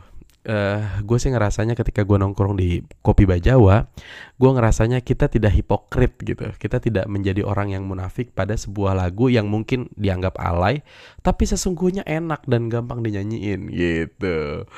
uh, 0.45 1.01
gue 1.01 1.17
sih 1.17 1.33
ngerasanya 1.33 1.73
ketika 1.73 2.05
gue 2.05 2.17
nongkrong 2.21 2.55
di 2.55 2.81
kopi 3.01 3.25
Bajawa, 3.25 3.89
gue 4.37 4.51
ngerasanya 4.53 5.01
kita 5.01 5.27
tidak 5.27 5.51
hipokrit 5.53 6.15
gitu. 6.21 6.53
Kita 6.55 6.77
tidak 6.79 7.09
menjadi 7.09 7.41
orang 7.41 7.73
yang 7.73 7.83
munafik 7.89 8.31
pada 8.31 8.53
sebuah 8.53 8.95
lagu 8.95 9.27
yang 9.27 9.49
mungkin 9.49 9.89
dianggap 9.97 10.37
alay, 10.37 10.85
tapi 11.25 11.43
sesungguhnya 11.49 12.05
enak 12.05 12.45
dan 12.45 12.69
gampang 12.69 13.01
dinyanyiin 13.01 13.73
gitu. 13.73 14.69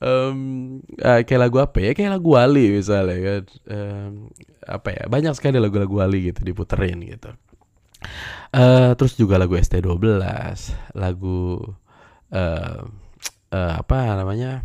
Um, 0.00 0.80
uh, 1.04 1.20
kayak 1.22 1.40
lagu 1.48 1.60
apa 1.60 1.78
ya? 1.84 1.90
Kayak 1.92 2.20
lagu 2.20 2.28
Wali 2.34 2.66
misalnya 2.80 3.16
kan. 3.20 3.42
Um, 3.68 4.12
apa 4.64 4.88
ya? 4.96 5.02
Banyak 5.06 5.36
sekali 5.36 5.60
lagu-lagu 5.60 6.00
Wali 6.00 6.32
gitu 6.32 6.40
diputerin 6.42 7.00
gitu. 7.04 7.30
Uh, 8.50 8.96
terus 8.96 9.14
juga 9.14 9.36
lagu 9.36 9.54
ST12, 9.54 10.24
lagu 10.96 11.60
uh, 12.32 12.80
uh, 13.52 13.72
apa 13.76 13.96
namanya? 14.16 14.64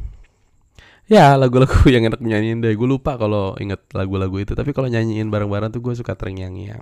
Ya 1.06 1.38
lagu-lagu 1.38 1.86
yang 1.94 2.10
enak 2.10 2.22
nyanyiin 2.22 2.66
deh. 2.66 2.74
Gue 2.74 2.90
lupa 2.90 3.18
kalau 3.18 3.54
inget 3.62 3.82
lagu-lagu 3.94 4.34
itu. 4.42 4.58
Tapi 4.58 4.74
kalau 4.74 4.90
nyanyiin 4.90 5.30
bareng-bareng 5.30 5.70
tuh 5.70 5.82
gue 5.82 5.94
suka 5.94 6.18
terngiang-ngiang. 6.18 6.82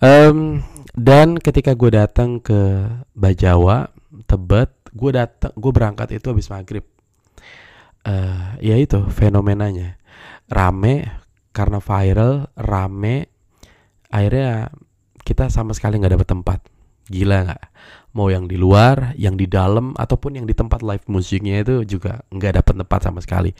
Um, 0.00 0.64
Dan 0.96 1.36
ketika 1.40 1.76
gue 1.76 1.92
datang 1.92 2.40
ke 2.40 2.84
Bajawa 3.16 3.92
Tebet 4.28 4.72
Gue 4.96 5.12
datang 5.12 5.52
gue 5.52 5.72
berangkat 5.72 6.16
itu 6.16 6.32
habis 6.32 6.48
maghrib. 6.48 6.84
Uh, 8.08 8.56
Ya 8.64 8.80
itu 8.80 9.04
fenomenanya. 9.12 10.00
Rame 10.48 11.04
Karena 11.52 11.80
viral 11.80 12.48
Rame. 12.56 13.28
Akhirnya 14.08 14.72
kita 15.26 15.52
sama 15.52 15.76
sekali 15.76 16.00
nggak 16.00 16.14
dapet 16.16 16.28
tempat. 16.28 16.60
Gila 17.12 17.52
nggak? 17.52 17.62
Mau 18.16 18.32
yang 18.32 18.48
di 18.48 18.56
luar, 18.56 19.12
yang 19.20 19.36
di 19.36 19.44
dalam 19.44 19.92
ataupun 19.92 20.40
yang 20.40 20.48
di 20.48 20.56
tempat 20.56 20.80
live 20.80 21.04
musiknya 21.12 21.60
itu 21.60 21.84
juga 21.84 22.24
nggak 22.32 22.64
dapat 22.64 22.74
tempat 22.80 23.00
sama 23.04 23.20
sekali. 23.20 23.52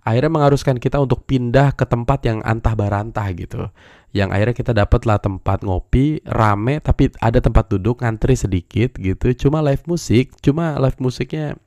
Akhirnya 0.00 0.32
mengharuskan 0.32 0.80
kita 0.80 0.96
untuk 0.96 1.28
pindah 1.28 1.76
ke 1.76 1.84
tempat 1.84 2.24
yang 2.24 2.40
antah 2.40 2.72
barantah 2.72 3.28
gitu. 3.36 3.68
Yang 4.16 4.28
akhirnya 4.32 4.56
kita 4.56 4.72
dapatlah 4.72 5.20
tempat 5.20 5.60
ngopi 5.60 6.24
rame 6.24 6.80
tapi 6.80 7.12
ada 7.20 7.44
tempat 7.44 7.68
duduk 7.68 8.00
ngantri 8.00 8.32
sedikit 8.32 8.96
gitu. 8.96 9.36
Cuma 9.36 9.60
live 9.60 9.84
musik, 9.84 10.32
cuma 10.40 10.80
live 10.80 10.96
musiknya 10.96 11.60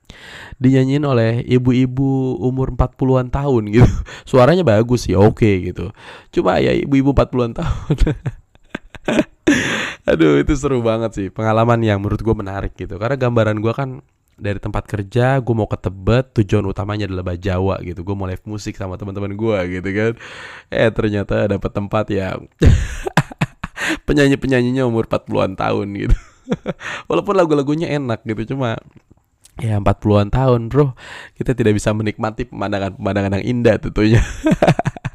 dinyanyiin 0.58 1.06
oleh 1.06 1.46
ibu-ibu 1.46 2.42
umur 2.42 2.74
40-an 2.74 3.30
tahun 3.30 3.62
gitu. 3.70 3.86
Suaranya 4.34 4.66
bagus 4.66 5.06
sih, 5.06 5.14
oke 5.14 5.38
okay, 5.38 5.70
gitu. 5.70 5.94
Cuma 6.34 6.58
ya 6.58 6.74
ibu-ibu 6.74 7.14
40-an 7.14 7.54
tahun. 7.54 7.96
Aduh 10.02 10.42
itu 10.42 10.52
seru 10.58 10.82
banget 10.82 11.10
sih. 11.14 11.26
Pengalaman 11.30 11.78
yang 11.82 12.02
menurut 12.02 12.18
gue 12.18 12.34
menarik 12.34 12.74
gitu. 12.74 12.98
Karena 12.98 13.14
gambaran 13.14 13.62
gue 13.62 13.72
kan 13.74 14.02
dari 14.34 14.58
tempat 14.58 14.88
kerja 14.90 15.38
gue 15.38 15.54
mau 15.54 15.70
ke 15.70 15.78
Tebet 15.78 16.34
tujuan 16.42 16.66
utamanya 16.66 17.06
adalah 17.06 17.22
Bajawa 17.22 17.78
gitu. 17.86 18.02
Gue 18.02 18.14
mau 18.18 18.26
live 18.26 18.42
musik 18.44 18.74
sama 18.74 18.98
teman-teman 18.98 19.38
gue 19.38 19.58
gitu 19.78 19.88
kan. 19.94 20.12
Eh 20.74 20.90
ternyata 20.90 21.46
dapat 21.46 21.70
tempat 21.70 22.10
yang 22.10 22.50
penyanyi 24.06 24.34
penyanyinya 24.34 24.82
umur 24.82 25.06
40-an 25.06 25.54
tahun 25.54 25.86
gitu. 25.94 26.16
Walaupun 27.08 27.34
lagu-lagunya 27.38 27.94
enak 27.94 28.26
gitu 28.26 28.58
cuma 28.58 28.82
ya 29.62 29.78
40-an 29.78 30.34
tahun 30.34 30.66
bro. 30.66 30.98
Kita 31.38 31.54
tidak 31.54 31.78
bisa 31.78 31.94
menikmati 31.94 32.50
pemandangan-pemandangan 32.50 33.38
yang 33.38 33.46
indah 33.46 33.78
tentunya 33.78 34.18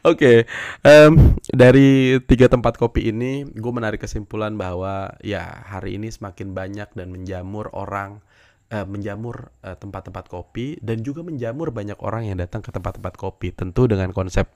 Oke, 0.00 0.16
okay, 0.16 0.38
um, 0.86 1.36
dari 1.52 2.16
tiga 2.24 2.48
tempat 2.48 2.80
kopi 2.80 3.12
ini, 3.12 3.44
gue 3.44 3.72
menarik 3.72 4.00
kesimpulan 4.00 4.56
bahwa 4.56 5.12
ya 5.20 5.44
hari 5.68 6.00
ini 6.00 6.08
semakin 6.08 6.56
banyak 6.56 6.88
dan 6.96 7.12
menjamur 7.12 7.68
orang, 7.76 8.24
uh, 8.72 8.86
menjamur 8.88 9.52
eh, 9.60 9.76
tempat-tempat 9.76 10.30
kopi 10.30 10.78
dan 10.80 11.02
juga 11.04 11.20
menjamur 11.20 11.74
banyak 11.74 11.98
orang 12.00 12.30
yang 12.32 12.38
datang 12.40 12.64
ke 12.64 12.70
tempat-tempat 12.72 13.14
kopi. 13.18 13.52
Tentu 13.52 13.90
dengan 13.90 14.14
konsep 14.16 14.48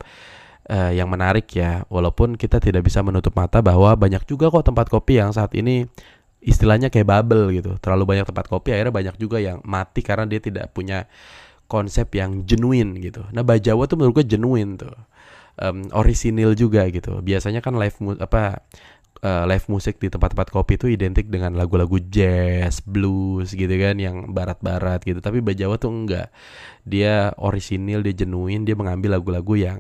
uh, 0.71 0.93
yang 0.95 1.11
menarik 1.11 1.51
ya, 1.53 1.85
walaupun 1.93 2.41
kita 2.41 2.63
tidak 2.63 2.87
bisa 2.87 3.05
menutup 3.05 3.37
mata 3.37 3.61
bahwa 3.61 3.93
banyak 3.99 4.25
juga 4.25 4.49
kok 4.49 4.65
tempat 4.65 4.87
kopi 4.89 5.21
yang 5.21 5.35
saat 5.35 5.53
ini 5.59 5.85
istilahnya 6.45 6.93
kayak 6.93 7.09
bubble 7.09 7.53
gitu. 7.53 7.77
Terlalu 7.81 8.17
banyak 8.17 8.27
tempat 8.29 8.47
kopi, 8.49 8.73
akhirnya 8.73 8.95
banyak 8.95 9.17
juga 9.21 9.41
yang 9.41 9.61
mati 9.65 10.05
karena 10.05 10.29
dia 10.29 10.41
tidak 10.41 10.71
punya 10.73 11.09
konsep 11.75 12.07
yang 12.15 12.47
genuine 12.47 13.03
gitu. 13.03 13.27
Nah, 13.35 13.43
Bajawa 13.43 13.91
tuh 13.91 13.99
menurut 13.99 14.23
gue 14.23 14.39
genuine 14.39 14.79
tuh 14.79 14.95
um, 15.59 15.91
orisinil 15.91 16.55
juga 16.55 16.87
gitu. 16.91 17.19
Biasanya 17.19 17.59
kan 17.59 17.75
live 17.75 17.99
mu 17.99 18.15
apa 18.15 18.63
uh, 19.23 19.45
live 19.49 19.67
musik 19.71 19.99
di 19.99 20.13
tempat-tempat 20.13 20.53
kopi 20.53 20.77
itu 20.77 20.87
identik 20.91 21.27
dengan 21.31 21.57
lagu-lagu 21.57 21.97
jazz, 21.99 22.83
blues 22.85 23.55
gitu 23.55 23.75
kan 23.81 23.97
yang 23.99 24.31
barat-barat 24.31 25.01
gitu. 25.03 25.19
Tapi 25.19 25.41
Bajawa 25.41 25.79
tuh 25.79 25.91
enggak. 25.91 26.29
Dia 26.85 27.33
orisinil, 27.41 28.05
dia 28.05 28.15
genuine, 28.15 28.63
dia 28.67 28.77
mengambil 28.77 29.19
lagu-lagu 29.19 29.55
yang 29.57 29.79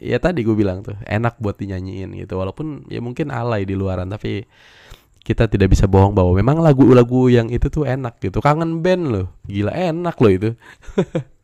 ya 0.00 0.18
tadi 0.18 0.42
gue 0.42 0.56
bilang 0.56 0.82
tuh 0.82 0.96
enak 1.04 1.38
buat 1.38 1.58
dinyanyiin 1.58 2.16
gitu. 2.26 2.38
Walaupun 2.38 2.88
ya 2.90 2.98
mungkin 3.02 3.30
alay 3.30 3.68
di 3.68 3.74
luaran 3.76 4.08
tapi 4.10 4.48
kita 5.26 5.50
tidak 5.50 5.74
bisa 5.74 5.90
bohong 5.90 6.14
bahwa 6.14 6.38
memang 6.38 6.62
lagu-lagu 6.62 7.26
yang 7.26 7.50
itu 7.50 7.66
tuh 7.66 7.82
enak 7.82 8.22
gitu. 8.22 8.38
Kangen 8.38 8.78
band 8.78 9.04
loh. 9.10 9.26
Gila 9.50 9.74
enak 9.74 10.16
loh 10.22 10.32
itu. 10.32 10.50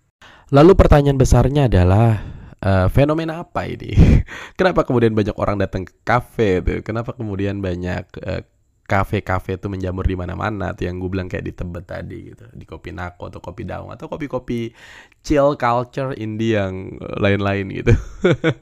Lalu 0.52 0.76
pertanyaan 0.76 1.16
besarnya 1.16 1.64
adalah 1.64 2.20
uh, 2.60 2.84
fenomena 2.92 3.40
apa 3.40 3.64
ini? 3.64 3.96
Kenapa 4.60 4.84
kemudian 4.84 5.16
banyak 5.16 5.32
orang 5.40 5.56
datang 5.56 5.88
ke 5.88 5.96
kafe 6.04 6.60
tuh? 6.60 6.84
Kenapa 6.84 7.16
kemudian 7.16 7.64
banyak 7.64 8.04
uh, 8.20 8.44
kafe-kafe 8.84 9.56
itu 9.56 9.72
menjamur 9.72 10.04
di 10.04 10.12
mana-mana 10.12 10.76
tuh 10.76 10.84
yang 10.84 11.00
gue 11.00 11.08
bilang 11.08 11.24
kayak 11.24 11.48
di 11.48 11.56
Tebet 11.56 11.88
tadi 11.88 12.18
gitu, 12.28 12.44
di 12.52 12.68
Kopi 12.68 12.92
Nako 12.92 13.32
atau 13.32 13.40
Kopi 13.40 13.64
Daung 13.64 13.88
atau 13.88 14.04
kopi-kopi 14.12 14.76
chill 15.24 15.56
culture 15.56 16.12
indie 16.20 16.60
yang 16.60 17.00
lain-lain 17.00 17.72
gitu. 17.72 17.96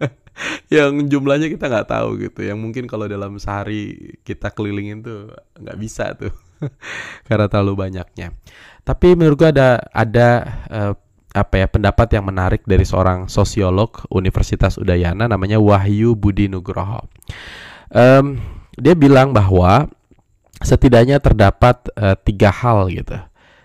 yang 0.78 1.11
jumlahnya 1.11 1.50
kita 1.50 1.66
nggak 1.66 1.90
tahu 1.90 2.23
gitu, 2.23 2.47
yang 2.47 2.62
mungkin 2.62 2.87
kalau 2.87 3.11
dalam 3.11 3.42
sehari 3.42 4.14
kita 4.23 4.54
kelilingin 4.54 5.02
tuh 5.02 5.35
nggak 5.59 5.78
bisa 5.82 6.14
tuh 6.14 6.30
karena 7.26 7.50
terlalu 7.50 7.90
banyaknya. 7.90 8.30
Tapi 8.87 9.18
menurut 9.18 9.35
gue 9.35 9.50
ada 9.50 9.82
ada 9.90 10.28
uh, 10.70 10.94
apa 11.31 11.63
ya 11.63 11.67
pendapat 11.71 12.11
yang 12.19 12.27
menarik 12.27 12.67
dari 12.67 12.83
seorang 12.83 13.31
sosiolog 13.31 14.03
Universitas 14.11 14.75
Udayana 14.75 15.31
namanya 15.31 15.63
Wahyu 15.63 16.19
Budi 16.19 16.51
Nugroho. 16.51 17.07
Um, 17.91 18.43
dia 18.75 18.95
bilang 18.99 19.31
bahwa 19.31 19.91
setidaknya 20.63 21.23
terdapat 21.23 21.87
uh, 21.95 22.19
tiga 22.19 22.51
hal 22.51 22.91
gitu 22.91 23.19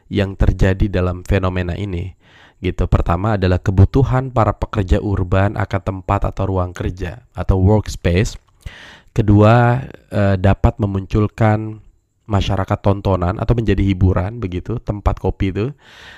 yang 0.10 0.38
terjadi 0.38 0.90
dalam 0.90 1.26
fenomena 1.26 1.74
ini 1.74 2.14
gitu. 2.62 2.86
Pertama 2.86 3.38
adalah 3.38 3.62
kebutuhan 3.62 4.30
para 4.30 4.54
pekerja 4.54 5.02
urban 5.02 5.58
akan 5.58 5.82
tempat 5.82 6.30
atau 6.30 6.50
ruang 6.50 6.72
kerja 6.74 7.26
atau 7.34 7.62
workspace. 7.62 8.38
Kedua 9.16 9.80
uh, 10.12 10.36
dapat 10.36 10.76
memunculkan 10.82 11.85
masyarakat 12.26 12.80
tontonan 12.82 13.38
atau 13.38 13.54
menjadi 13.54 13.82
hiburan 13.86 14.42
begitu 14.42 14.82
tempat 14.82 15.22
kopi 15.22 15.54
itu. 15.54 15.66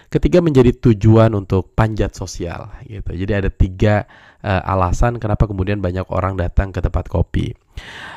Ketiga 0.08 0.40
menjadi 0.40 0.72
tujuan 0.72 1.36
untuk 1.36 1.76
panjat 1.76 2.16
sosial 2.16 2.72
gitu. 2.88 3.12
Jadi 3.14 3.32
ada 3.36 3.50
tiga 3.52 4.08
uh, 4.44 4.64
alasan 4.64 5.20
kenapa 5.20 5.46
kemudian 5.46 5.84
banyak 5.84 6.08
orang 6.10 6.40
datang 6.40 6.72
ke 6.72 6.80
tempat 6.80 7.12
kopi. 7.12 7.52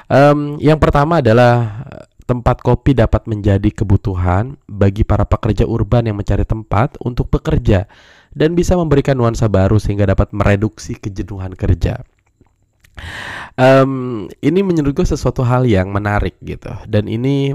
Um, 0.09 0.56
yang 0.62 0.80
pertama 0.80 1.20
adalah 1.20 1.85
tempat 2.30 2.62
kopi 2.62 2.94
dapat 2.94 3.26
menjadi 3.26 3.75
kebutuhan 3.75 4.54
bagi 4.70 5.02
para 5.02 5.26
pekerja 5.26 5.66
urban 5.66 6.06
yang 6.06 6.14
mencari 6.14 6.47
tempat 6.47 6.94
untuk 7.02 7.26
bekerja 7.26 7.90
dan 8.30 8.54
bisa 8.54 8.78
memberikan 8.78 9.18
nuansa 9.18 9.50
baru 9.50 9.82
sehingga 9.82 10.06
dapat 10.06 10.30
mereduksi 10.30 10.94
kejenuhan 10.94 11.59
kerja. 11.59 12.06
Um, 13.59 14.28
ini 14.44 14.61
menurut 14.62 14.94
gue 14.94 15.06
sesuatu 15.09 15.42
hal 15.42 15.66
yang 15.66 15.90
menarik 15.90 16.38
gitu. 16.38 16.70
Dan 16.87 17.11
ini 17.11 17.50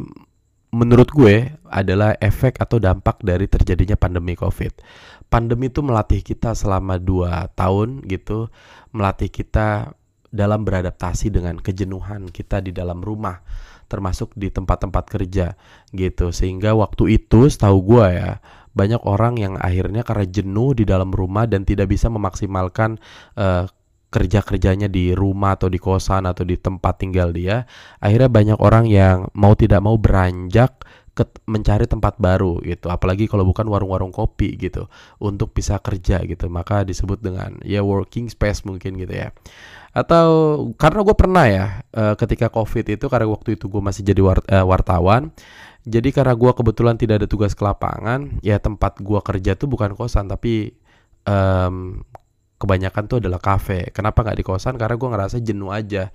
menurut 0.75 1.07
gue 1.15 1.55
adalah 1.71 2.19
efek 2.19 2.59
atau 2.59 2.83
dampak 2.83 3.23
dari 3.23 3.47
terjadinya 3.47 3.95
pandemi 3.95 4.35
COVID. 4.35 4.83
Pandemi 5.31 5.71
itu 5.71 5.79
melatih 5.79 6.19
kita 6.19 6.51
selama 6.51 6.99
2 6.99 7.55
tahun 7.55 8.03
gitu, 8.11 8.51
melatih 8.91 9.31
kita 9.31 9.95
dalam 10.35 10.67
beradaptasi 10.67 11.31
dengan 11.31 11.55
kejenuhan 11.63 12.27
kita 12.27 12.59
di 12.59 12.75
dalam 12.75 12.99
rumah, 12.99 13.39
termasuk 13.87 14.35
di 14.35 14.51
tempat-tempat 14.51 15.07
kerja 15.07 15.55
gitu. 15.95 16.35
Sehingga 16.35 16.75
waktu 16.75 17.23
itu 17.23 17.47
setahu 17.47 17.79
gue 17.95 18.07
ya, 18.11 18.31
banyak 18.75 18.99
orang 19.07 19.39
yang 19.39 19.55
akhirnya 19.55 20.03
karena 20.03 20.27
jenuh 20.27 20.75
di 20.75 20.83
dalam 20.83 21.15
rumah 21.15 21.47
dan 21.47 21.63
tidak 21.63 21.87
bisa 21.87 22.11
memaksimalkan 22.11 22.99
uh, 23.39 23.71
kerja-kerjanya 24.15 24.87
di 24.87 25.11
rumah 25.11 25.59
atau 25.59 25.67
di 25.67 25.75
kosan 25.75 26.23
atau 26.23 26.47
di 26.47 26.55
tempat 26.55 27.03
tinggal 27.03 27.35
dia, 27.35 27.67
akhirnya 27.99 28.31
banyak 28.31 28.57
orang 28.63 28.87
yang 28.87 29.27
mau 29.35 29.51
tidak 29.59 29.83
mau 29.83 29.99
beranjak 29.99 30.79
ke 31.15 31.23
mencari 31.47 31.87
tempat 31.87 32.19
baru 32.19 32.59
gitu. 32.63 32.87
Apalagi 32.91 33.27
kalau 33.27 33.43
bukan 33.43 33.67
warung-warung 33.67 34.11
kopi 34.15 34.55
gitu 34.55 34.87
untuk 35.19 35.51
bisa 35.51 35.79
kerja 35.83 36.23
gitu. 36.23 36.47
Maka 36.47 36.87
disebut 36.87 37.19
dengan 37.19 37.59
ya 37.63 37.83
working 37.83 38.31
space 38.31 38.63
mungkin 38.63 38.95
gitu 38.99 39.11
ya. 39.11 39.31
Atau 39.95 40.27
karena 40.75 40.99
gue 41.07 41.15
pernah 41.15 41.45
ya 41.47 41.65
uh, 41.95 42.15
ketika 42.19 42.51
covid 42.51 42.83
itu 42.99 43.07
karena 43.07 43.31
waktu 43.31 43.55
itu 43.55 43.71
gue 43.71 43.79
masih 43.79 44.03
jadi 44.03 44.21
uh, 44.23 44.67
wartawan 44.67 45.31
jadi 45.85 46.09
karena 46.11 46.33
gue 46.33 46.51
kebetulan 46.51 46.97
tidak 46.97 47.23
ada 47.23 47.27
tugas 47.29 47.53
ke 47.53 47.61
lapangan 47.63 48.41
ya 48.41 48.57
tempat 48.57 48.99
gue 48.99 49.19
kerja 49.21 49.53
tuh 49.55 49.69
bukan 49.69 49.93
kosan 49.93 50.25
tapi 50.27 50.73
um, 51.29 52.01
kebanyakan 52.57 53.03
tuh 53.07 53.17
adalah 53.23 53.39
kafe. 53.41 53.91
Kenapa 53.91 54.23
nggak 54.23 54.37
di 54.39 54.45
kosan? 54.45 54.75
Karena 54.79 54.95
gue 54.95 55.09
ngerasa 55.09 55.37
jenuh 55.43 55.71
aja. 55.71 56.09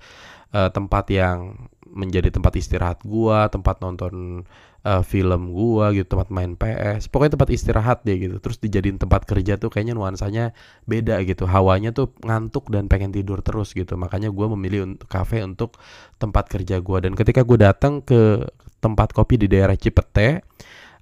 Uh, 0.51 0.67
tempat 0.67 1.07
yang 1.07 1.55
menjadi 1.87 2.27
tempat 2.27 2.51
istirahat 2.59 2.99
gue 3.07 3.39
tempat 3.47 3.79
nonton 3.79 4.43
uh, 4.85 5.03
film 5.05 5.53
gua 5.53 5.93
gitu 5.93 6.17
tempat 6.17 6.29
main 6.33 6.57
PS 6.57 7.07
pokoknya 7.09 7.37
tempat 7.37 7.49
istirahat 7.53 7.99
deh 8.05 8.17
gitu. 8.17 8.35
Terus 8.41 8.57
dijadiin 8.61 8.97
tempat 9.01 9.25
kerja 9.25 9.57
tuh 9.57 9.69
kayaknya 9.69 9.93
nuansanya 9.97 10.53
beda 10.89 11.21
gitu. 11.25 11.45
Hawanya 11.45 11.93
tuh 11.93 12.13
ngantuk 12.25 12.69
dan 12.73 12.89
pengen 12.89 13.13
tidur 13.13 13.41
terus 13.45 13.73
gitu. 13.77 13.95
Makanya 13.97 14.33
gua 14.33 14.51
memilih 14.53 14.95
untuk 14.97 15.07
kafe 15.09 15.41
untuk 15.45 15.77
tempat 16.17 16.49
kerja 16.49 16.81
gua. 16.81 17.01
Dan 17.03 17.13
ketika 17.13 17.45
gua 17.45 17.71
datang 17.71 18.01
ke 18.01 18.45
tempat 18.81 19.13
kopi 19.13 19.37
di 19.37 19.47
daerah 19.49 19.77
Cipete 19.77 20.41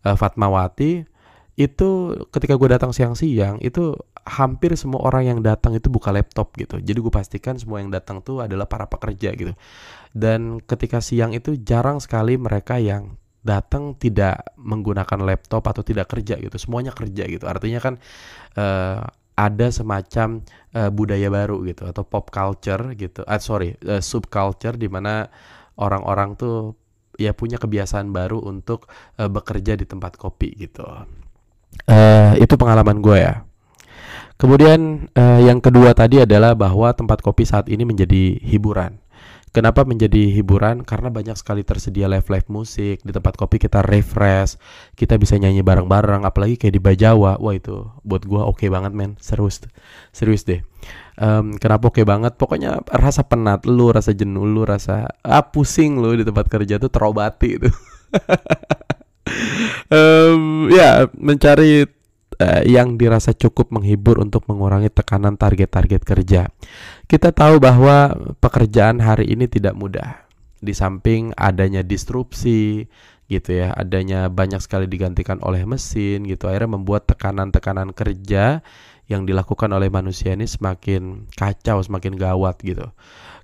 uh, 0.03 0.15
Fatmawati 0.19 1.07
itu 1.59 2.15
ketika 2.31 2.55
gue 2.55 2.71
datang 2.71 2.95
siang-siang 2.95 3.59
itu 3.59 3.91
hampir 4.29 4.77
semua 4.77 5.01
orang 5.01 5.25
yang 5.25 5.39
datang 5.41 5.73
itu 5.73 5.89
buka 5.89 6.13
laptop 6.13 6.53
gitu. 6.55 6.77
Jadi 6.77 6.97
gue 7.01 7.09
pastikan 7.09 7.57
semua 7.57 7.81
yang 7.81 7.89
datang 7.89 8.21
tuh 8.21 8.45
adalah 8.45 8.69
para 8.69 8.85
pekerja 8.85 9.33
gitu. 9.33 9.57
Dan 10.13 10.61
ketika 10.61 11.01
siang 11.01 11.33
itu 11.33 11.57
jarang 11.57 11.97
sekali 11.97 12.37
mereka 12.37 12.77
yang 12.77 13.17
datang 13.41 13.97
tidak 13.97 14.53
menggunakan 14.61 15.25
laptop 15.25 15.65
atau 15.65 15.81
tidak 15.81 16.13
kerja 16.13 16.37
gitu. 16.37 16.55
Semuanya 16.61 16.93
kerja 16.93 17.25
gitu. 17.25 17.49
Artinya 17.49 17.81
kan 17.81 17.97
uh, 18.55 19.01
ada 19.33 19.67
semacam 19.73 20.45
uh, 20.77 20.91
budaya 20.93 21.27
baru 21.31 21.65
gitu 21.65 21.89
atau 21.89 22.05
pop 22.05 22.29
culture 22.29 22.93
gitu. 22.93 23.25
Uh, 23.25 23.41
sorry 23.41 23.73
uh, 23.89 24.03
subculture 24.03 24.77
di 24.77 24.85
mana 24.85 25.25
orang-orang 25.81 26.37
tuh 26.37 26.77
ya 27.17 27.33
punya 27.33 27.57
kebiasaan 27.57 28.13
baru 28.13 28.39
untuk 28.45 28.85
uh, 29.17 29.31
bekerja 29.31 29.73
di 29.73 29.89
tempat 29.89 30.19
kopi 30.19 30.53
gitu. 30.53 30.85
Uh, 31.89 32.33
itu 32.37 32.53
pengalaman 32.59 32.99
gue 32.99 33.17
ya 33.17 33.48
kemudian 34.39 35.11
uh, 35.13 35.43
yang 35.43 35.59
kedua 35.59 35.91
tadi 35.91 36.23
adalah 36.23 36.55
bahwa 36.55 36.95
tempat 36.95 37.19
kopi 37.19 37.43
saat 37.43 37.67
ini 37.67 37.83
menjadi 37.83 38.39
hiburan 38.39 38.97
Kenapa 39.49 39.81
menjadi 39.81 40.29
hiburan? 40.29 40.85
Karena 40.85 41.09
banyak 41.09 41.33
sekali 41.33 41.65
tersedia 41.65 42.05
live-live 42.05 42.45
musik 42.53 43.01
di 43.01 43.09
tempat 43.09 43.33
kopi 43.33 43.57
kita 43.57 43.81
refresh, 43.81 44.61
kita 44.93 45.17
bisa 45.17 45.41
nyanyi 45.41 45.65
bareng-bareng, 45.65 46.21
apalagi 46.21 46.61
kayak 46.61 46.73
di 46.77 46.81
Bajawa, 46.81 47.41
wah 47.41 47.55
itu 47.57 47.89
buat 48.05 48.29
gua 48.29 48.45
oke 48.45 48.61
okay 48.61 48.69
banget 48.69 48.93
men, 48.93 49.17
serius, 49.17 49.65
serius 50.13 50.45
deh. 50.45 50.61
Um, 51.17 51.57
kenapa 51.57 51.89
oke 51.89 51.97
okay 51.97 52.05
banget? 52.05 52.37
Pokoknya 52.37 52.85
rasa 52.93 53.25
penat 53.25 53.65
lu, 53.65 53.89
rasa 53.89 54.13
jenuh 54.13 54.45
lu, 54.45 54.69
rasa 54.69 55.09
ah 55.25 55.41
pusing 55.41 55.97
lu 55.97 56.13
di 56.13 56.21
tempat 56.21 56.45
kerja 56.45 56.77
tuh 56.77 56.93
terobati 56.93 57.49
itu. 57.57 57.69
um, 59.89 60.69
ya 60.77 61.09
mencari 61.17 61.89
uh, 62.39 62.63
yang 62.65 62.95
dirasa 62.95 63.35
cukup 63.35 63.69
menghibur 63.69 64.17
untuk 64.23 64.47
mengurangi 64.47 64.89
tekanan 64.89 65.35
target-target 65.35 66.01
kerja. 66.01 66.41
Kita 67.05 67.35
tahu 67.35 67.59
bahwa 67.61 68.15
pekerjaan 68.39 69.03
hari 69.03 69.29
ini 69.29 69.45
tidak 69.45 69.75
mudah. 69.75 70.25
Di 70.59 70.75
samping 70.75 71.31
adanya 71.39 71.83
disrupsi 71.85 72.83
gitu 73.29 73.49
ya, 73.53 73.71
adanya 73.77 74.27
banyak 74.27 74.59
sekali 74.59 74.89
digantikan 74.89 75.37
oleh 75.45 75.63
mesin 75.63 76.25
gitu, 76.25 76.49
akhirnya 76.49 76.81
membuat 76.81 77.05
tekanan-tekanan 77.05 77.93
kerja 77.93 78.65
yang 79.09 79.25
dilakukan 79.25 79.69
oleh 79.73 79.89
manusia 79.89 80.37
ini 80.37 80.45
semakin 80.45 81.29
kacau, 81.33 81.81
semakin 81.81 82.13
gawat 82.13 82.61
gitu. 82.61 82.89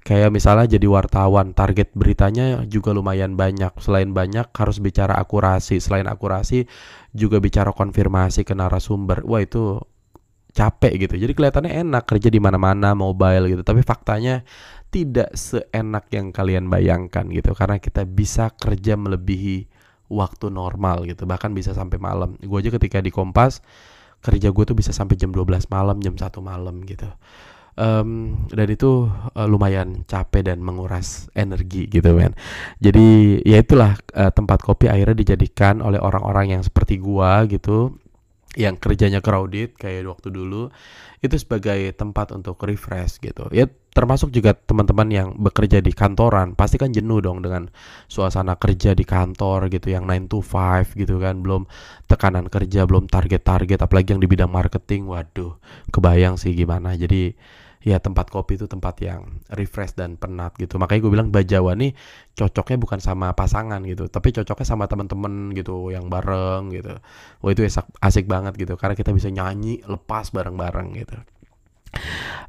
Kayak 0.06 0.30
misalnya 0.30 0.78
jadi 0.78 0.86
wartawan, 0.86 1.58
target 1.58 1.90
beritanya 1.98 2.62
juga 2.70 2.94
lumayan 2.94 3.34
banyak. 3.34 3.74
Selain 3.82 4.14
banyak 4.14 4.54
harus 4.54 4.78
bicara 4.78 5.18
akurasi, 5.18 5.82
selain 5.82 6.06
akurasi 6.06 6.70
juga 7.16 7.40
bicara 7.40 7.72
konfirmasi 7.72 8.44
ke 8.44 8.52
narasumber. 8.52 9.24
Wah, 9.24 9.40
itu 9.40 9.80
capek 10.52 11.08
gitu. 11.08 11.16
Jadi 11.16 11.32
kelihatannya 11.32 11.72
enak 11.88 12.04
kerja 12.04 12.28
di 12.28 12.40
mana-mana, 12.44 12.92
mobile 12.92 13.48
gitu. 13.48 13.64
Tapi 13.64 13.80
faktanya 13.82 14.44
tidak 14.92 15.32
seenak 15.36 16.12
yang 16.12 16.36
kalian 16.36 16.68
bayangkan 16.68 17.28
gitu. 17.32 17.56
Karena 17.56 17.80
kita 17.80 18.04
bisa 18.04 18.52
kerja 18.52 19.00
melebihi 19.00 19.72
waktu 20.12 20.52
normal 20.52 21.08
gitu. 21.08 21.24
Bahkan 21.24 21.56
bisa 21.56 21.72
sampai 21.72 21.98
malam. 21.98 22.36
Gue 22.44 22.60
aja 22.60 22.72
ketika 22.76 23.00
di 23.00 23.16
Kompas 23.16 23.64
kerja 24.20 24.52
gue 24.52 24.64
tuh 24.68 24.76
bisa 24.76 24.92
sampai 24.92 25.16
jam 25.16 25.32
12 25.32 25.72
malam, 25.72 25.98
jam 26.04 26.20
1 26.20 26.28
malam 26.44 26.84
gitu 26.84 27.08
um, 27.80 28.44
dan 28.52 28.68
itu 28.72 29.08
uh, 29.12 29.48
lumayan 29.48 30.04
capek 30.08 30.52
dan 30.52 30.64
menguras 30.64 31.28
energi 31.36 31.88
gitu 31.88 32.16
men. 32.16 32.34
Jadi 32.80 33.40
ya 33.44 33.62
itulah 33.62 33.96
uh, 34.16 34.32
tempat 34.32 34.64
kopi 34.64 34.92
akhirnya 34.92 35.16
dijadikan 35.16 35.80
oleh 35.84 36.00
orang-orang 36.00 36.60
yang 36.60 36.62
seperti 36.64 37.00
gua 37.00 37.44
gitu 37.48 37.96
yang 38.56 38.80
kerjanya 38.80 39.20
crowded 39.20 39.76
kayak 39.76 40.08
waktu 40.08 40.32
dulu 40.32 40.72
itu 41.20 41.36
sebagai 41.36 41.92
tempat 41.92 42.32
untuk 42.32 42.56
refresh 42.64 43.20
gitu. 43.20 43.52
Ya 43.52 43.68
termasuk 43.96 44.32
juga 44.32 44.56
teman-teman 44.56 45.08
yang 45.12 45.28
bekerja 45.36 45.80
di 45.80 45.92
kantoran 45.92 46.56
pasti 46.56 46.76
kan 46.76 46.92
jenuh 46.92 47.24
dong 47.24 47.40
dengan 47.44 47.72
suasana 48.12 48.60
kerja 48.60 48.92
di 48.92 49.08
kantor 49.08 49.72
gitu 49.72 49.92
yang 49.92 50.04
9 50.08 50.32
to 50.32 50.40
5 50.44 51.00
gitu 51.00 51.20
kan 51.20 51.40
belum 51.40 51.68
tekanan 52.08 52.48
kerja 52.52 52.84
belum 52.88 53.08
target-target 53.08 53.80
apalagi 53.84 54.16
yang 54.16 54.24
di 54.24 54.28
bidang 54.32 54.52
marketing. 54.52 55.08
Waduh 55.12 55.60
kebayang 55.92 56.40
sih 56.40 56.56
gimana. 56.56 56.96
Jadi 56.96 57.36
ya 57.86 58.02
tempat 58.02 58.34
kopi 58.34 58.58
itu 58.58 58.66
tempat 58.66 58.98
yang 59.06 59.40
refresh 59.54 59.94
dan 59.94 60.18
penat 60.18 60.58
gitu. 60.58 60.82
Makanya 60.82 61.00
gue 61.06 61.12
bilang 61.14 61.30
Bajawa 61.30 61.78
nih 61.78 61.94
cocoknya 62.34 62.82
bukan 62.82 63.00
sama 63.00 63.32
pasangan 63.38 63.80
gitu 63.86 64.10
tapi 64.10 64.34
cocoknya 64.34 64.66
sama 64.66 64.90
temen-temen 64.90 65.54
gitu 65.54 65.94
yang 65.94 66.10
bareng 66.10 66.74
gitu. 66.74 66.98
Wah 67.46 67.52
itu 67.54 67.62
asik, 67.62 67.86
asik 68.02 68.26
banget 68.26 68.58
gitu 68.58 68.74
karena 68.76 68.98
kita 68.98 69.14
bisa 69.14 69.30
nyanyi 69.30 69.86
lepas 69.86 70.34
bareng-bareng 70.34 70.98
gitu. 70.98 71.18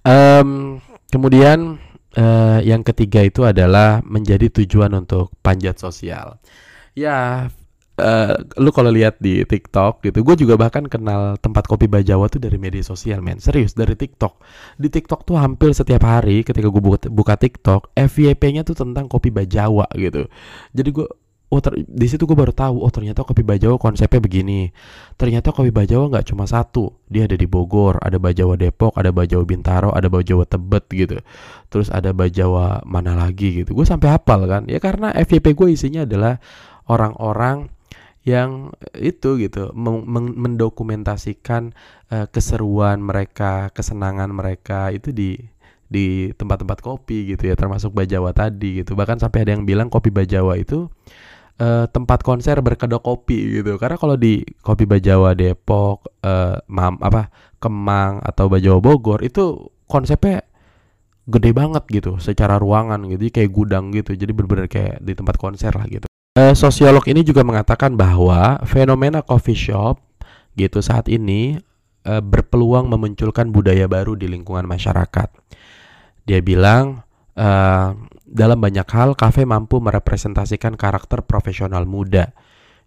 Um, 0.02 0.80
kemudian 1.12 1.78
uh, 2.16 2.58
yang 2.64 2.80
ketiga 2.80 3.20
itu 3.20 3.44
adalah 3.44 4.00
menjadi 4.02 4.48
tujuan 4.48 4.90
untuk 4.96 5.36
panjat 5.44 5.76
sosial. 5.76 6.40
Ya 6.96 7.52
Uh, 7.96 8.36
lu 8.60 8.68
kalau 8.76 8.92
lihat 8.92 9.16
di 9.24 9.40
TikTok 9.48 10.04
gitu, 10.04 10.20
gue 10.20 10.36
juga 10.44 10.60
bahkan 10.60 10.84
kenal 10.84 11.40
tempat 11.40 11.64
kopi 11.64 11.88
Bajawa 11.88 12.28
tuh 12.28 12.36
dari 12.36 12.60
media 12.60 12.84
sosial, 12.84 13.24
men. 13.24 13.40
Serius 13.40 13.72
dari 13.72 13.96
TikTok. 13.96 14.36
Di 14.76 14.92
TikTok 14.92 15.24
tuh 15.24 15.40
hampir 15.40 15.72
setiap 15.72 16.04
hari 16.04 16.44
ketika 16.44 16.68
gue 16.68 16.82
buka, 16.84 17.08
buka 17.08 17.40
TikTok, 17.40 17.96
FYP-nya 17.96 18.68
tuh 18.68 18.76
tentang 18.76 19.08
kopi 19.08 19.32
Bajawa 19.32 19.88
gitu. 19.96 20.28
Jadi 20.76 20.88
gue 20.92 21.08
oh 21.46 21.62
ter 21.62 21.78
di 21.78 22.06
situ 22.10 22.26
gue 22.26 22.34
baru 22.34 22.50
tahu 22.50 22.82
oh 22.82 22.90
ternyata 22.90 23.22
kopi 23.22 23.46
Bajawa 23.46 23.78
konsepnya 23.78 24.18
begini 24.18 24.74
ternyata 25.14 25.54
kopi 25.54 25.70
Bajawa 25.70 26.10
nggak 26.10 26.34
cuma 26.34 26.42
satu 26.42 26.98
dia 27.06 27.30
ada 27.30 27.38
di 27.38 27.46
Bogor 27.46 28.02
ada 28.02 28.18
Bajawa 28.18 28.58
Depok 28.58 28.98
ada 28.98 29.14
Bajawa 29.14 29.46
Bintaro 29.46 29.94
ada 29.94 30.10
Bajawa 30.10 30.42
Tebet 30.42 30.84
gitu 30.90 31.22
terus 31.70 31.86
ada 31.94 32.10
Bajawa 32.10 32.82
mana 32.82 33.14
lagi 33.14 33.62
gitu 33.62 33.78
gue 33.78 33.86
sampai 33.86 34.18
hafal 34.18 34.42
kan 34.50 34.66
ya 34.66 34.82
karena 34.82 35.14
FYP 35.14 35.54
gue 35.54 35.68
isinya 35.70 36.02
adalah 36.02 36.42
orang-orang 36.90 37.70
yang 38.26 38.74
itu 38.98 39.38
gitu 39.38 39.70
mendokumentasikan 40.34 41.70
uh, 42.10 42.26
keseruan 42.26 42.98
mereka, 42.98 43.70
kesenangan 43.70 44.34
mereka 44.34 44.90
itu 44.90 45.14
di 45.14 45.38
di 45.86 46.34
tempat-tempat 46.34 46.82
kopi 46.82 47.30
gitu 47.30 47.46
ya 47.46 47.54
termasuk 47.54 47.94
Bajawa 47.94 48.34
tadi 48.34 48.82
gitu. 48.82 48.98
Bahkan 48.98 49.22
sampai 49.22 49.46
ada 49.46 49.54
yang 49.54 49.62
bilang 49.62 49.86
kopi 49.86 50.10
Bajawa 50.10 50.58
itu 50.58 50.90
uh, 51.62 51.86
tempat 51.86 52.26
konser 52.26 52.58
berkedok 52.58 53.06
kopi 53.06 53.62
gitu. 53.62 53.78
Karena 53.78 53.94
kalau 53.94 54.18
di 54.18 54.42
kopi 54.58 54.90
Bajawa 54.90 55.38
Depok 55.38 56.10
uh, 56.26 56.58
mam 56.66 56.98
apa 56.98 57.30
Kemang 57.62 58.26
atau 58.26 58.50
Bajawa 58.50 58.82
Bogor 58.82 59.22
itu 59.22 59.70
konsepnya 59.86 60.42
gede 61.30 61.54
banget 61.54 61.86
gitu 61.94 62.18
secara 62.18 62.58
ruangan 62.58 63.06
gitu 63.06 63.30
kayak 63.30 63.54
gudang 63.54 63.94
gitu. 63.94 64.18
Jadi 64.18 64.34
bener-bener 64.34 64.66
kayak 64.66 64.98
di 64.98 65.14
tempat 65.14 65.38
konser 65.38 65.70
lah 65.70 65.86
gitu 65.86 66.10
Uh, 66.36 66.52
sosiolog 66.52 67.00
ini 67.08 67.24
juga 67.24 67.40
mengatakan 67.40 67.96
bahwa 67.96 68.60
fenomena 68.68 69.24
coffee 69.24 69.56
shop 69.56 70.04
gitu 70.52 70.84
saat 70.84 71.08
ini 71.08 71.56
uh, 72.04 72.20
berpeluang 72.20 72.92
memunculkan 72.92 73.48
budaya 73.48 73.88
baru 73.88 74.20
di 74.20 74.28
lingkungan 74.28 74.68
masyarakat. 74.68 75.32
Dia 76.28 76.44
bilang 76.44 77.00
uh, 77.40 77.96
dalam 78.28 78.58
banyak 78.60 78.84
hal 78.84 79.16
kafe 79.16 79.48
mampu 79.48 79.80
merepresentasikan 79.80 80.76
karakter 80.76 81.24
profesional 81.24 81.88
muda, 81.88 82.36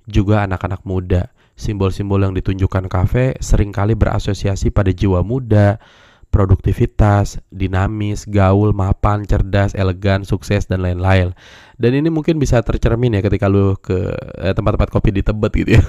juga 0.06 0.46
anak-anak 0.46 0.86
muda. 0.86 1.34
Simbol-simbol 1.58 2.22
yang 2.22 2.38
ditunjukkan 2.38 2.86
kafe 2.86 3.34
sering 3.42 3.74
kali 3.74 3.98
berasosiasi 3.98 4.70
pada 4.70 4.94
jiwa 4.94 5.26
muda, 5.26 5.82
produktivitas, 6.30 7.42
dinamis, 7.50 8.30
gaul, 8.30 8.70
mapan, 8.72 9.26
cerdas, 9.26 9.74
elegan, 9.74 10.22
sukses 10.22 10.70
dan 10.70 10.86
lain-lain. 10.86 11.34
Dan 11.82 11.98
ini 11.98 12.14
mungkin 12.14 12.38
bisa 12.38 12.62
tercermin 12.62 13.18
ya 13.18 13.22
ketika 13.26 13.50
lu 13.50 13.74
ke 13.82 14.14
eh, 14.38 14.54
tempat-tempat 14.54 14.90
kopi 14.94 15.10
di 15.10 15.26
Tebet 15.26 15.52
gitu 15.58 15.72
ya. 15.82 15.84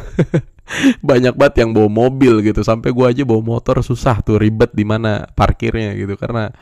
Banyak 1.09 1.37
banget 1.37 1.67
yang 1.67 1.77
bawa 1.77 1.91
mobil 1.93 2.41
gitu, 2.41 2.65
sampai 2.65 2.95
gua 2.95 3.13
aja 3.13 3.27
bawa 3.27 3.43
motor 3.43 3.85
susah 3.85 4.25
tuh 4.25 4.41
ribet 4.41 4.73
di 4.73 4.87
mana 4.87 5.29
parkirnya 5.37 5.93
gitu 5.99 6.17
karena 6.17 6.55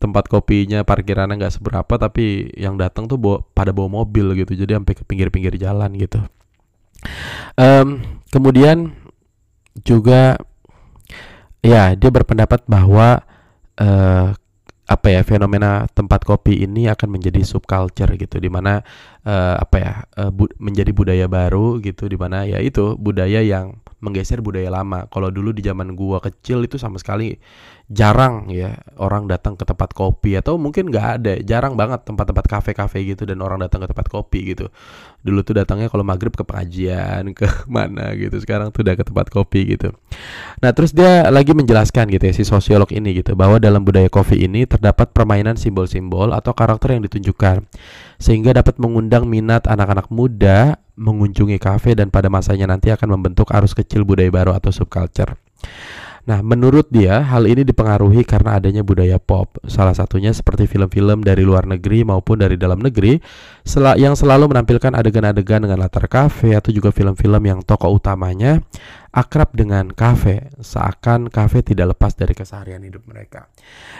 tempat 0.00 0.32
kopinya 0.32 0.80
parkirannya 0.80 1.36
nggak 1.36 1.60
seberapa 1.60 2.00
tapi 2.00 2.48
yang 2.56 2.80
datang 2.80 3.04
tuh 3.04 3.20
bawa, 3.20 3.44
pada 3.52 3.68
bawa 3.76 4.00
mobil 4.00 4.32
gitu 4.32 4.56
jadi 4.56 4.80
sampai 4.80 4.96
ke 4.96 5.04
pinggir-pinggir 5.04 5.60
jalan 5.60 5.92
gitu 5.92 6.24
um, 7.60 8.00
kemudian 8.32 8.96
juga 9.84 10.40
ya 11.60 11.92
dia 11.96 12.10
berpendapat 12.10 12.64
bahwa 12.64 13.24
uh, 13.80 14.32
apa 14.90 15.06
ya 15.06 15.22
fenomena 15.22 15.86
tempat 15.94 16.26
kopi 16.26 16.66
ini 16.66 16.90
akan 16.90 17.14
menjadi 17.14 17.46
subculture 17.46 18.10
gitu 18.18 18.42
di 18.42 18.50
mana 18.50 18.82
uh, 19.22 19.54
apa 19.62 19.76
ya 19.78 19.92
uh, 20.18 20.34
bu 20.34 20.50
menjadi 20.58 20.90
budaya 20.90 21.30
baru 21.30 21.78
gitu 21.78 22.10
di 22.10 22.18
mana 22.18 22.42
ya 22.42 22.58
itu 22.58 22.98
budaya 22.98 23.38
yang 23.38 23.78
menggeser 24.00 24.40
budaya 24.40 24.72
lama. 24.72 25.06
Kalau 25.12 25.28
dulu 25.28 25.52
di 25.54 25.62
zaman 25.62 25.92
gua 25.94 26.18
kecil 26.18 26.64
itu 26.66 26.80
sama 26.80 26.96
sekali 26.98 27.36
jarang 27.86 28.48
ya 28.50 28.74
orang 28.98 29.28
datang 29.28 29.54
ke 29.54 29.62
tempat 29.62 29.92
kopi 29.92 30.40
atau 30.40 30.56
mungkin 30.56 30.88
nggak 30.90 31.06
ada, 31.20 31.32
jarang 31.44 31.76
banget 31.78 32.02
tempat-tempat 32.08 32.46
kafe-kafe 32.48 33.04
gitu 33.14 33.28
dan 33.28 33.38
orang 33.44 33.60
datang 33.62 33.84
ke 33.84 33.88
tempat 33.92 34.08
kopi 34.10 34.56
gitu. 34.56 34.72
Dulu 35.20 35.44
tuh 35.44 35.60
datangnya 35.60 35.92
kalau 35.92 36.00
maghrib 36.00 36.32
ke 36.32 36.40
pengajian 36.40 37.36
ke 37.36 37.44
mana 37.70 38.16
gitu. 38.16 38.36
Sekarang 38.40 38.72
tuh 38.72 38.84
udah 38.84 38.94
ke 38.96 39.04
tempat 39.04 39.26
kopi 39.28 39.76
gitu. 39.76 39.92
Nah 40.60 40.70
terus 40.72 40.96
dia 40.96 41.28
lagi 41.28 41.52
menjelaskan 41.52 42.08
gitu 42.12 42.24
ya 42.28 42.34
si 42.34 42.44
sosiolog 42.44 42.88
ini 42.92 43.20
gitu 43.20 43.36
bahwa 43.36 43.60
dalam 43.60 43.84
budaya 43.84 44.08
kopi 44.08 44.48
ini 44.48 44.64
terdapat 44.64 45.12
permainan 45.12 45.60
simbol-simbol 45.60 46.32
atau 46.32 46.56
karakter 46.56 46.96
yang 46.96 47.04
ditunjukkan 47.04 47.64
sehingga 48.20 48.52
dapat 48.52 48.76
mengundang 48.76 49.24
minat 49.24 49.64
anak-anak 49.64 50.12
muda 50.12 50.76
mengunjungi 51.00 51.56
kafe 51.56 51.96
dan 51.96 52.12
pada 52.12 52.28
masanya 52.28 52.68
nanti 52.68 52.92
akan 52.92 53.16
membentuk 53.16 53.48
arus 53.56 53.72
kecil 53.72 54.04
budaya 54.04 54.28
baru 54.28 54.52
atau 54.52 54.68
subculture. 54.68 55.40
Nah, 56.30 56.46
menurut 56.46 56.86
dia, 56.94 57.26
hal 57.26 57.42
ini 57.50 57.66
dipengaruhi 57.66 58.22
karena 58.22 58.62
adanya 58.62 58.86
budaya 58.86 59.18
pop. 59.18 59.58
Salah 59.66 59.98
satunya 59.98 60.30
seperti 60.30 60.70
film-film 60.70 61.26
dari 61.26 61.42
luar 61.42 61.66
negeri 61.66 62.06
maupun 62.06 62.38
dari 62.38 62.54
dalam 62.54 62.78
negeri 62.78 63.18
sel 63.66 63.82
yang 63.98 64.14
selalu 64.14 64.46
menampilkan 64.54 64.94
adegan-adegan 64.94 65.66
dengan 65.66 65.82
latar 65.82 66.06
kafe 66.06 66.54
atau 66.54 66.70
juga 66.70 66.94
film-film 66.94 67.42
yang 67.42 67.66
tokoh 67.66 67.98
utamanya 67.98 68.62
akrab 69.10 69.50
dengan 69.58 69.90
kafe, 69.90 70.54
seakan 70.62 71.26
kafe 71.26 71.66
tidak 71.66 71.98
lepas 71.98 72.14
dari 72.14 72.30
keseharian 72.30 72.86
hidup 72.86 73.02
mereka. 73.10 73.50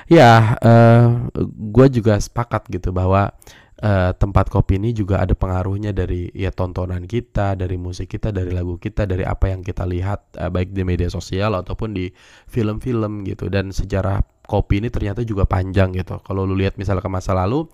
Ya, 0.06 0.54
uh, 0.62 1.26
gue 1.50 1.86
juga 1.90 2.14
sepakat 2.14 2.70
gitu 2.70 2.94
bahwa 2.94 3.34
uh, 3.80 4.12
tempat 4.14 4.52
kopi 4.52 4.76
ini 4.78 4.92
juga 4.92 5.24
ada 5.24 5.32
pengaruhnya 5.32 5.90
dari 5.90 6.28
ya 6.36 6.52
tontonan 6.52 7.04
kita, 7.08 7.56
dari 7.56 7.76
musik 7.80 8.12
kita, 8.12 8.30
dari 8.30 8.52
lagu 8.52 8.76
kita, 8.76 9.08
dari 9.08 9.24
apa 9.24 9.50
yang 9.50 9.64
kita 9.64 9.88
lihat 9.88 10.36
uh, 10.36 10.52
baik 10.52 10.72
di 10.76 10.84
media 10.84 11.08
sosial 11.08 11.56
ataupun 11.56 11.96
di 11.96 12.12
film-film 12.48 13.24
gitu. 13.26 13.48
Dan 13.48 13.72
sejarah 13.72 14.20
kopi 14.44 14.84
ini 14.84 14.88
ternyata 14.92 15.24
juga 15.24 15.48
panjang 15.48 15.96
gitu. 15.96 16.20
Kalau 16.22 16.44
lu 16.44 16.54
lihat 16.56 16.76
misalnya 16.76 17.04
ke 17.04 17.10
masa 17.10 17.32
lalu, 17.32 17.66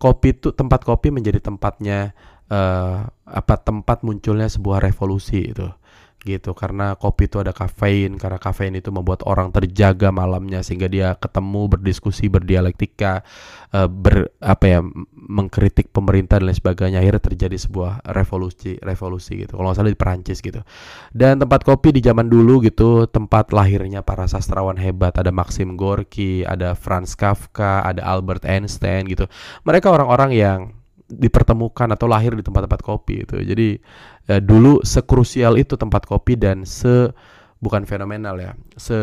kopi 0.00 0.36
itu 0.36 0.52
tempat 0.56 0.82
kopi 0.82 1.12
menjadi 1.12 1.38
tempatnya 1.44 2.16
uh, 2.50 3.06
apa 3.24 3.54
tempat 3.60 4.02
munculnya 4.02 4.50
sebuah 4.50 4.82
revolusi 4.82 5.54
itu 5.54 5.68
gitu. 6.24 6.56
Karena 6.56 6.96
kopi 6.96 7.28
itu 7.28 7.38
ada 7.38 7.52
kafein 7.54 8.16
karena 8.16 8.40
kafein 8.40 8.74
itu 8.76 8.88
membuat 8.88 9.22
orang 9.28 9.52
terjaga 9.52 10.08
malamnya 10.10 10.64
sehingga 10.64 10.88
dia 10.88 11.14
ketemu 11.16 11.70
berdiskusi 11.70 12.26
berdialektika 12.26 13.22
uh, 13.76 13.86
ber 13.86 14.32
apa 14.42 14.64
ya 14.66 14.80
mengkritik 15.12 15.92
pemerintah 15.94 16.42
dan 16.42 16.50
lain 16.50 16.58
sebagainya. 16.58 16.98
Akhirnya 17.04 17.22
terjadi 17.22 17.56
sebuah 17.56 18.02
revolusi 18.10 18.80
revolusi 18.82 19.46
gitu. 19.46 19.60
Kalau 19.60 19.70
nggak 19.70 19.78
salah 19.78 19.92
di 19.92 20.00
Perancis 20.00 20.38
gitu. 20.42 20.60
Dan 21.14 21.38
tempat 21.38 21.62
kopi 21.62 21.94
di 21.94 22.00
zaman 22.02 22.26
dulu 22.26 22.64
gitu 22.64 23.06
tempat 23.06 23.54
lahirnya 23.54 24.02
para 24.02 24.24
sastrawan 24.26 24.80
hebat. 24.80 25.14
Ada 25.14 25.30
Maxim 25.30 25.78
Gorky 25.78 26.42
ada 26.42 26.74
Franz 26.74 27.14
Kafka 27.14 27.84
ada 27.84 28.02
Albert 28.02 28.42
Einstein 28.48 29.06
gitu. 29.06 29.28
Mereka 29.62 29.92
orang-orang 29.92 30.32
yang 30.34 30.60
dipertemukan 31.10 31.90
atau 31.90 32.06
lahir 32.06 32.38
di 32.38 32.46
tempat-tempat 32.46 32.80
kopi 32.80 33.26
itu. 33.26 33.36
Jadi 33.42 33.68
ya, 34.30 34.38
dulu 34.38 34.80
sekrusial 34.86 35.58
itu 35.58 35.74
tempat 35.74 36.06
kopi 36.06 36.38
dan 36.38 36.62
se 36.62 37.10
bukan 37.60 37.84
fenomenal 37.84 38.38
ya, 38.40 38.52
se 38.78 38.96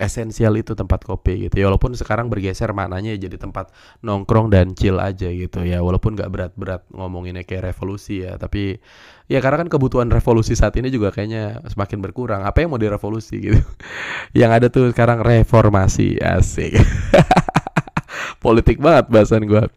esensial 0.00 0.56
itu 0.56 0.72
tempat 0.72 1.04
kopi 1.04 1.46
gitu. 1.46 1.60
Ya 1.60 1.68
walaupun 1.68 1.92
sekarang 1.92 2.32
bergeser 2.32 2.72
maknanya 2.72 3.12
jadi 3.20 3.36
tempat 3.36 3.68
nongkrong 4.00 4.48
dan 4.48 4.72
chill 4.72 4.96
aja 4.96 5.28
gitu 5.28 5.60
ya. 5.60 5.84
Walaupun 5.84 6.16
nggak 6.16 6.30
berat-berat 6.32 6.88
ngomonginnya 6.88 7.44
kayak 7.44 7.76
revolusi 7.76 8.24
ya 8.24 8.40
tapi 8.40 8.80
ya 9.28 9.44
karena 9.44 9.60
kan 9.60 9.68
kebutuhan 9.68 10.08
revolusi 10.08 10.56
saat 10.56 10.72
ini 10.80 10.88
juga 10.88 11.12
kayaknya 11.12 11.60
semakin 11.68 12.00
berkurang. 12.00 12.48
Apa 12.48 12.64
yang 12.64 12.72
mau 12.72 12.80
direvolusi 12.80 13.36
gitu? 13.44 13.60
Yang 14.40 14.50
ada 14.56 14.66
tuh 14.72 14.84
sekarang 14.96 15.20
reformasi 15.20 16.16
asik. 16.16 16.80
Politik 18.44 18.80
banget 18.80 19.12
bahasan 19.12 19.44
gue 19.44 19.68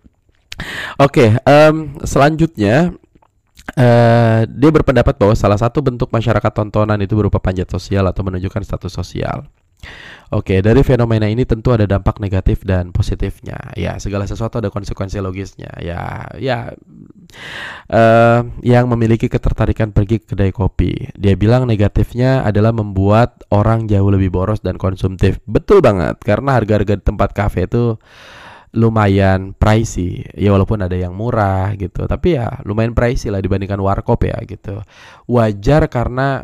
Oke, 1.02 1.34
okay, 1.34 1.50
um, 1.50 1.98
selanjutnya 2.06 2.94
uh, 3.74 4.42
dia 4.46 4.70
berpendapat 4.70 5.18
bahwa 5.18 5.34
salah 5.34 5.58
satu 5.58 5.82
bentuk 5.82 6.14
masyarakat 6.14 6.52
tontonan 6.54 7.00
itu 7.02 7.18
berupa 7.18 7.42
panjat 7.42 7.70
sosial 7.70 8.06
atau 8.06 8.22
menunjukkan 8.22 8.62
status 8.62 8.94
sosial. 8.94 9.50
Oke, 10.34 10.58
okay, 10.58 10.60
dari 10.66 10.82
fenomena 10.82 11.30
ini 11.30 11.46
tentu 11.46 11.76
ada 11.76 11.86
dampak 11.86 12.18
negatif 12.18 12.66
dan 12.66 12.90
positifnya. 12.90 13.60
Ya, 13.78 14.02
segala 14.02 14.26
sesuatu 14.26 14.58
ada 14.58 14.74
konsekuensi 14.74 15.22
logisnya. 15.22 15.70
Ya, 15.78 16.26
ya, 16.42 16.74
uh, 17.94 18.42
yang 18.66 18.90
memiliki 18.90 19.30
ketertarikan 19.30 19.94
pergi 19.94 20.24
ke 20.24 20.34
kedai 20.34 20.50
kopi. 20.50 21.12
Dia 21.14 21.38
bilang 21.38 21.70
negatifnya 21.70 22.42
adalah 22.42 22.74
membuat 22.74 23.46
orang 23.54 23.86
jauh 23.86 24.10
lebih 24.10 24.34
boros 24.34 24.64
dan 24.66 24.82
konsumtif. 24.82 25.38
Betul 25.46 25.86
banget, 25.86 26.18
karena 26.26 26.58
harga-harga 26.58 26.98
di 26.98 27.04
tempat 27.06 27.30
kafe 27.38 27.70
itu 27.70 28.02
lumayan 28.74 29.54
pricey. 29.54 30.26
Ya 30.34 30.50
walaupun 30.50 30.82
ada 30.82 30.98
yang 30.98 31.14
murah 31.14 31.78
gitu. 31.78 32.10
Tapi 32.10 32.36
ya 32.42 32.60
lumayan 32.66 32.98
pricey 32.98 33.30
lah 33.30 33.40
dibandingkan 33.40 33.80
warkop 33.80 34.26
ya 34.26 34.38
gitu. 34.44 34.82
Wajar 35.30 35.88
karena 35.88 36.44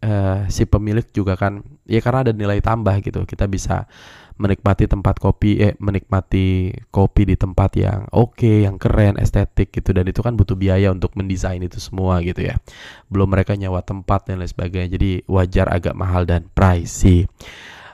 uh, 0.00 0.46
si 0.46 0.64
pemilik 0.64 1.04
juga 1.10 1.34
kan 1.34 1.66
ya 1.84 1.98
karena 1.98 2.30
ada 2.30 2.32
nilai 2.32 2.62
tambah 2.62 3.02
gitu. 3.02 3.26
Kita 3.26 3.50
bisa 3.50 3.90
menikmati 4.36 4.84
tempat 4.84 5.16
kopi 5.16 5.64
eh 5.64 5.72
menikmati 5.80 6.68
kopi 6.92 7.24
di 7.24 7.40
tempat 7.40 7.70
yang 7.80 8.04
oke 8.12 8.36
okay, 8.36 8.56
yang 8.68 8.78
keren 8.78 9.18
estetik 9.18 9.74
gitu. 9.74 9.90
Dan 9.90 10.06
itu 10.06 10.22
kan 10.22 10.38
butuh 10.38 10.54
biaya 10.54 10.94
untuk 10.94 11.18
mendesain 11.18 11.58
itu 11.58 11.82
semua 11.82 12.22
gitu 12.22 12.46
ya. 12.46 12.62
Belum 13.10 13.26
mereka 13.26 13.58
nyawa 13.58 13.82
tempat 13.82 14.30
dan 14.30 14.38
lain 14.38 14.50
sebagainya. 14.50 14.94
Jadi 14.94 15.10
wajar 15.26 15.66
agak 15.66 15.98
mahal 15.98 16.30
dan 16.30 16.46
pricey 16.54 17.26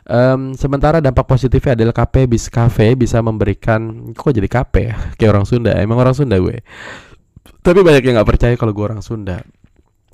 Um, 0.03 0.59
sementara 0.59 0.99
dampak 0.99 1.31
positifnya 1.31 1.79
adalah 1.79 1.95
kafe 1.95 2.27
bis 2.27 2.51
kafe 2.51 2.99
bisa 2.99 3.23
memberikan 3.23 4.11
kok 4.11 4.35
jadi 4.35 4.51
kafe 4.51 4.91
ya? 4.91 4.97
Kayak 5.19 5.31
orang 5.39 5.47
Sunda 5.47 5.73
emang 5.79 5.99
orang 6.03 6.15
Sunda 6.17 6.37
gue? 6.43 6.59
Tapi 7.63 7.79
banyak 7.87 8.03
yang 8.03 8.19
nggak 8.19 8.31
percaya 8.35 8.55
kalau 8.59 8.75
gue 8.75 8.83
orang 8.83 9.03
Sunda. 9.03 9.39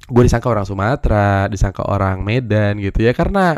Gue 0.08 0.22
disangka 0.24 0.52
orang 0.52 0.68
Sumatera 0.68 1.48
disangka 1.48 1.88
orang 1.88 2.20
Medan 2.20 2.76
gitu 2.80 3.00
ya 3.00 3.16
karena 3.16 3.56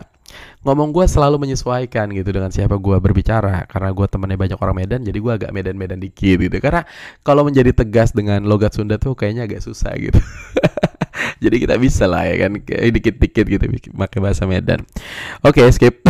ngomong 0.63 0.95
gue 0.95 1.07
selalu 1.11 1.43
menyesuaikan 1.43 2.07
gitu 2.15 2.31
dengan 2.31 2.55
siapa 2.55 2.79
gue 2.79 2.97
berbicara. 3.03 3.67
Karena 3.67 3.91
gue 3.91 4.07
temennya 4.07 4.39
banyak 4.39 4.59
orang 4.63 4.77
Medan 4.79 5.01
jadi 5.03 5.19
gue 5.19 5.33
agak 5.35 5.51
Medan-Medan 5.51 5.99
dikit 5.99 6.39
gitu. 6.39 6.57
Karena 6.63 6.87
kalau 7.27 7.43
menjadi 7.43 7.75
tegas 7.75 8.15
dengan 8.15 8.47
logat 8.47 8.79
Sunda 8.79 9.03
tuh 9.03 9.19
kayaknya 9.19 9.51
agak 9.51 9.67
susah 9.67 9.95
gitu. 9.99 10.19
Jadi 11.41 11.57
kita 11.57 11.77
bisa 11.81 12.05
lah 12.05 12.29
ya 12.29 12.47
kan 12.47 12.61
dikit-dikit 12.69 13.45
gitu 13.49 13.65
pakai 13.97 14.19
bahasa 14.21 14.45
Medan. 14.45 14.85
Oke 15.41 15.65
okay, 15.65 15.73
skip 15.73 16.05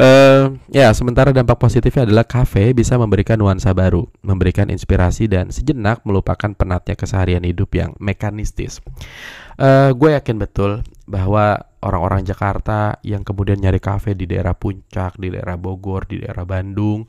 Uh, 0.00 0.56
ya, 0.72 0.96
sementara 0.96 1.28
dampak 1.28 1.60
positifnya 1.60 2.08
adalah 2.08 2.24
kafe 2.24 2.72
bisa 2.72 2.96
memberikan 2.96 3.36
nuansa 3.36 3.76
baru, 3.76 4.08
memberikan 4.24 4.72
inspirasi 4.72 5.28
dan 5.28 5.52
sejenak 5.52 6.00
melupakan 6.08 6.56
penatnya 6.56 6.96
keseharian 6.96 7.44
hidup 7.44 7.68
yang 7.76 7.92
mekanistis. 8.00 8.80
Uh, 9.60 9.92
gue 9.92 10.16
yakin 10.16 10.40
betul 10.40 10.80
bahwa 11.04 11.68
orang-orang 11.84 12.24
Jakarta 12.24 12.96
yang 13.04 13.28
kemudian 13.28 13.60
nyari 13.60 13.76
kafe 13.76 14.16
di 14.16 14.24
daerah 14.24 14.56
Puncak, 14.56 15.20
di 15.20 15.28
daerah 15.28 15.60
Bogor, 15.60 16.08
di 16.08 16.24
daerah 16.24 16.48
Bandung, 16.48 17.04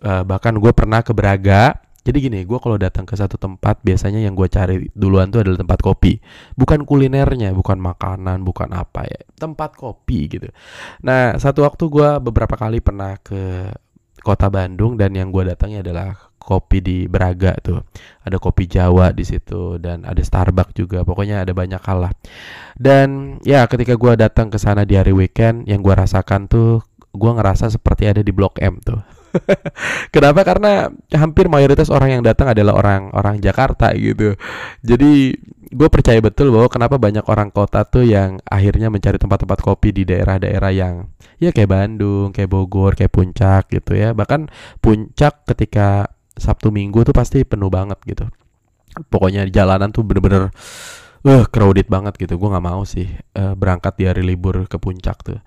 uh, 0.00 0.24
bahkan 0.24 0.56
gue 0.56 0.72
pernah 0.72 1.04
ke 1.04 1.12
Braga 1.12 1.76
jadi 2.00 2.16
gini, 2.16 2.40
gue 2.48 2.58
kalau 2.58 2.80
datang 2.80 3.04
ke 3.04 3.12
satu 3.12 3.36
tempat 3.36 3.84
biasanya 3.84 4.24
yang 4.24 4.32
gue 4.32 4.48
cari 4.48 4.88
duluan 4.96 5.28
tuh 5.28 5.44
adalah 5.44 5.60
tempat 5.60 5.84
kopi, 5.84 6.16
bukan 6.56 6.88
kulinernya, 6.88 7.52
bukan 7.52 7.76
makanan, 7.76 8.40
bukan 8.40 8.72
apa 8.72 9.04
ya, 9.04 9.20
tempat 9.36 9.76
kopi 9.76 10.32
gitu. 10.32 10.48
Nah, 11.04 11.36
satu 11.36 11.68
waktu 11.68 11.84
gue 11.92 12.08
beberapa 12.24 12.56
kali 12.56 12.80
pernah 12.80 13.20
ke 13.20 13.68
kota 14.24 14.48
Bandung 14.48 14.96
dan 14.96 15.12
yang 15.12 15.28
gue 15.28 15.52
datangi 15.52 15.84
adalah 15.84 16.16
kopi 16.40 16.80
di 16.80 17.04
Braga 17.04 17.52
tuh. 17.60 17.84
Ada 18.24 18.40
kopi 18.40 18.64
Jawa 18.64 19.12
di 19.12 19.22
situ 19.28 19.76
dan 19.76 20.08
ada 20.08 20.18
Starbucks 20.24 20.72
juga. 20.72 21.04
Pokoknya 21.04 21.44
ada 21.44 21.52
banyak 21.52 21.78
hal 21.84 22.08
lah. 22.08 22.12
Dan 22.80 23.38
ya 23.44 23.68
ketika 23.68 23.94
gue 23.94 24.12
datang 24.16 24.48
ke 24.48 24.56
sana 24.56 24.88
di 24.88 24.96
hari 24.96 25.12
weekend, 25.12 25.68
yang 25.68 25.84
gue 25.84 25.92
rasakan 25.92 26.48
tuh 26.48 26.80
gue 27.12 27.30
ngerasa 27.30 27.68
seperti 27.68 28.08
ada 28.08 28.24
di 28.24 28.32
Blok 28.32 28.56
M 28.58 28.80
tuh. 28.80 29.00
Kenapa? 30.14 30.40
Karena 30.42 30.88
hampir 31.14 31.46
mayoritas 31.46 31.88
orang 31.88 32.18
yang 32.18 32.22
datang 32.22 32.50
adalah 32.50 32.76
orang-orang 32.78 33.38
Jakarta 33.38 33.94
gitu. 33.94 34.34
Jadi 34.82 35.34
gue 35.70 35.88
percaya 35.88 36.18
betul 36.18 36.50
bahwa 36.50 36.66
kenapa 36.66 36.98
banyak 36.98 37.22
orang 37.30 37.54
kota 37.54 37.86
tuh 37.86 38.02
yang 38.02 38.42
akhirnya 38.42 38.90
mencari 38.90 39.22
tempat-tempat 39.22 39.58
kopi 39.62 39.94
di 39.94 40.02
daerah-daerah 40.02 40.72
yang 40.74 41.06
ya 41.38 41.54
kayak 41.54 41.70
Bandung, 41.70 42.34
kayak 42.34 42.50
Bogor, 42.50 42.98
kayak 42.98 43.14
Puncak 43.14 43.70
gitu 43.70 43.94
ya. 43.94 44.10
Bahkan 44.12 44.50
Puncak 44.82 45.46
ketika 45.46 46.10
Sabtu 46.34 46.74
Minggu 46.74 47.06
tuh 47.06 47.14
pasti 47.14 47.46
penuh 47.46 47.70
banget 47.70 47.98
gitu. 48.06 48.26
Pokoknya 49.06 49.46
jalanan 49.46 49.94
tuh 49.94 50.02
bener-bener 50.02 50.50
uh, 51.24 51.44
crowded 51.48 51.86
banget 51.86 52.16
gitu. 52.16 52.36
Gue 52.40 52.48
nggak 52.48 52.66
mau 52.66 52.82
sih 52.88 53.08
uh, 53.36 53.54
berangkat 53.56 53.96
di 54.00 54.04
hari 54.08 54.22
libur 54.24 54.64
ke 54.64 54.76
puncak 54.80 55.20
tuh. 55.24 55.40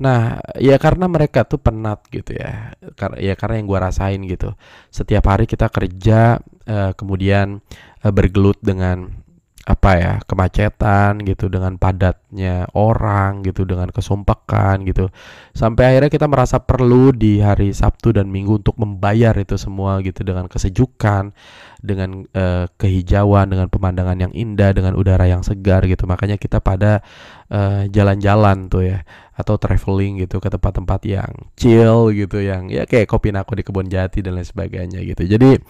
Nah 0.00 0.40
ya 0.56 0.80
karena 0.80 1.10
mereka 1.10 1.44
tuh 1.44 1.60
penat 1.60 2.04
gitu 2.08 2.36
ya. 2.36 2.72
Kar 2.96 3.20
ya 3.20 3.34
karena 3.36 3.60
yang 3.60 3.66
gue 3.68 3.78
rasain 3.78 4.20
gitu. 4.24 4.54
Setiap 4.88 5.24
hari 5.28 5.44
kita 5.44 5.68
kerja 5.68 6.40
uh, 6.68 6.92
kemudian 6.96 7.60
uh, 8.04 8.12
bergelut 8.12 8.58
dengan 8.60 9.27
apa 9.68 9.90
ya 10.00 10.12
kemacetan 10.24 11.20
gitu 11.28 11.52
dengan 11.52 11.76
padatnya 11.76 12.64
orang 12.72 13.44
gitu 13.44 13.68
dengan 13.68 13.92
kesumpekan 13.92 14.80
gitu. 14.88 15.12
Sampai 15.52 15.92
akhirnya 15.92 16.08
kita 16.08 16.24
merasa 16.24 16.56
perlu 16.56 17.12
di 17.12 17.44
hari 17.44 17.76
Sabtu 17.76 18.16
dan 18.16 18.32
Minggu 18.32 18.64
untuk 18.64 18.80
membayar 18.80 19.36
itu 19.36 19.60
semua 19.60 20.00
gitu 20.00 20.24
dengan 20.24 20.48
kesejukan 20.48 21.36
dengan 21.84 22.24
uh, 22.32 22.64
kehijauan 22.80 23.52
dengan 23.52 23.68
pemandangan 23.68 24.16
yang 24.16 24.32
indah 24.32 24.72
dengan 24.72 24.96
udara 24.96 25.28
yang 25.28 25.44
segar 25.44 25.84
gitu. 25.84 26.08
Makanya 26.08 26.40
kita 26.40 26.64
pada 26.64 27.04
jalan 27.48 27.88
jalan-jalan 28.18 28.68
tuh 28.68 28.82
ya 28.84 28.98
atau 29.38 29.54
traveling 29.54 30.26
gitu 30.26 30.42
ke 30.42 30.50
tempat-tempat 30.50 31.00
yang 31.06 31.30
chill 31.54 32.10
gitu 32.10 32.42
yang 32.42 32.66
ya 32.66 32.90
kayak 32.90 33.06
kopi 33.06 33.30
nako 33.30 33.54
di 33.54 33.62
kebun 33.62 33.86
jati 33.86 34.18
dan 34.18 34.34
lain 34.34 34.42
sebagainya 34.42 34.98
gitu. 35.06 35.22
Jadi 35.30 35.62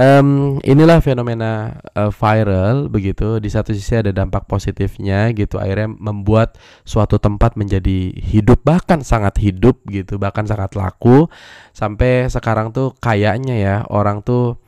um, 0.00 0.56
inilah 0.64 1.04
fenomena 1.04 1.76
uh, 1.92 2.08
viral 2.08 2.88
begitu. 2.88 3.36
Di 3.36 3.52
satu 3.52 3.76
sisi 3.76 4.00
ada 4.00 4.16
dampak 4.16 4.48
positifnya 4.48 5.28
gitu 5.36 5.60
akhirnya 5.60 5.92
membuat 5.92 6.56
suatu 6.88 7.20
tempat 7.20 7.60
menjadi 7.60 8.16
hidup 8.16 8.64
bahkan 8.64 9.04
sangat 9.04 9.36
hidup 9.44 9.84
gitu 9.92 10.16
bahkan 10.16 10.48
sangat 10.48 10.72
laku. 10.72 11.28
Sampai 11.76 12.32
sekarang 12.32 12.72
tuh 12.72 12.96
kayaknya 12.96 13.60
ya 13.60 13.76
orang 13.92 14.24
tuh 14.24 14.61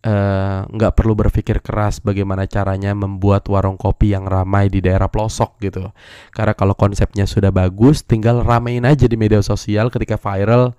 nggak 0.00 0.92
uh, 0.92 0.96
perlu 0.96 1.12
berpikir 1.12 1.60
keras 1.60 2.00
bagaimana 2.00 2.48
caranya 2.48 2.96
membuat 2.96 3.44
warung 3.52 3.76
kopi 3.76 4.16
yang 4.16 4.24
ramai 4.24 4.72
di 4.72 4.80
daerah 4.80 5.12
pelosok 5.12 5.60
gitu. 5.60 5.92
Karena 6.32 6.56
kalau 6.56 6.72
konsepnya 6.72 7.28
sudah 7.28 7.52
bagus, 7.52 8.00
tinggal 8.08 8.40
ramein 8.40 8.88
aja 8.88 9.04
di 9.04 9.20
media 9.20 9.44
sosial 9.44 9.92
ketika 9.92 10.16
viral. 10.16 10.72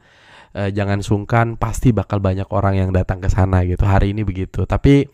Uh, 0.51 0.67
jangan 0.73 0.99
sungkan, 1.05 1.55
pasti 1.55 1.93
bakal 1.93 2.19
banyak 2.19 2.49
orang 2.49 2.81
yang 2.81 2.89
datang 2.89 3.21
ke 3.21 3.29
sana 3.29 3.61
gitu. 3.63 3.85
Hari 3.85 4.11
ini 4.17 4.25
begitu. 4.25 4.65
Tapi 4.65 5.05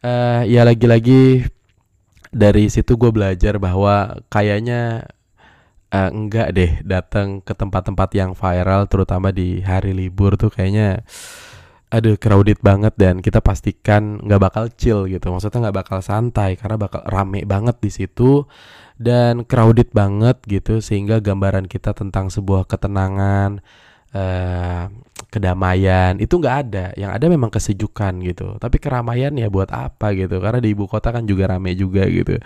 uh, 0.00 0.42
ya 0.48 0.64
lagi-lagi 0.64 1.44
dari 2.32 2.72
situ 2.72 2.96
gue 2.96 3.12
belajar 3.12 3.60
bahwa 3.60 4.24
kayaknya 4.32 5.06
uh, 5.92 6.08
enggak 6.08 6.56
deh 6.56 6.72
datang 6.82 7.44
ke 7.44 7.52
tempat-tempat 7.52 8.10
yang 8.16 8.32
viral, 8.32 8.88
terutama 8.88 9.28
di 9.30 9.60
hari 9.60 9.92
libur 9.92 10.40
tuh 10.40 10.48
kayaknya 10.48 11.04
aduh 11.92 12.16
crowded 12.16 12.56
banget 12.64 12.96
dan 12.96 13.20
kita 13.20 13.44
pastikan 13.44 14.16
nggak 14.24 14.40
bakal 14.40 14.64
chill 14.72 15.04
gitu. 15.04 15.28
Maksudnya 15.28 15.68
nggak 15.68 15.76
bakal 15.84 15.98
santai 16.00 16.56
karena 16.56 16.80
bakal 16.80 17.04
rame 17.04 17.44
banget 17.44 17.76
di 17.84 17.92
situ 17.92 18.48
dan 18.96 19.44
crowded 19.44 19.92
banget 19.92 20.40
gitu 20.48 20.80
sehingga 20.80 21.20
gambaran 21.20 21.68
kita 21.68 21.92
tentang 21.92 22.32
sebuah 22.32 22.64
ketenangan 22.64 23.60
uh, 24.16 24.88
kedamaian 25.28 26.16
itu 26.16 26.32
nggak 26.40 26.56
ada. 26.64 26.86
Yang 26.96 27.10
ada 27.12 27.26
memang 27.28 27.50
kesejukan 27.52 28.12
gitu. 28.24 28.56
Tapi 28.56 28.76
keramaian 28.80 29.36
ya 29.36 29.52
buat 29.52 29.68
apa 29.68 30.16
gitu. 30.16 30.40
Karena 30.40 30.64
di 30.64 30.72
ibu 30.72 30.88
kota 30.88 31.12
kan 31.12 31.28
juga 31.28 31.52
rame 31.52 31.76
juga 31.76 32.08
gitu. 32.08 32.40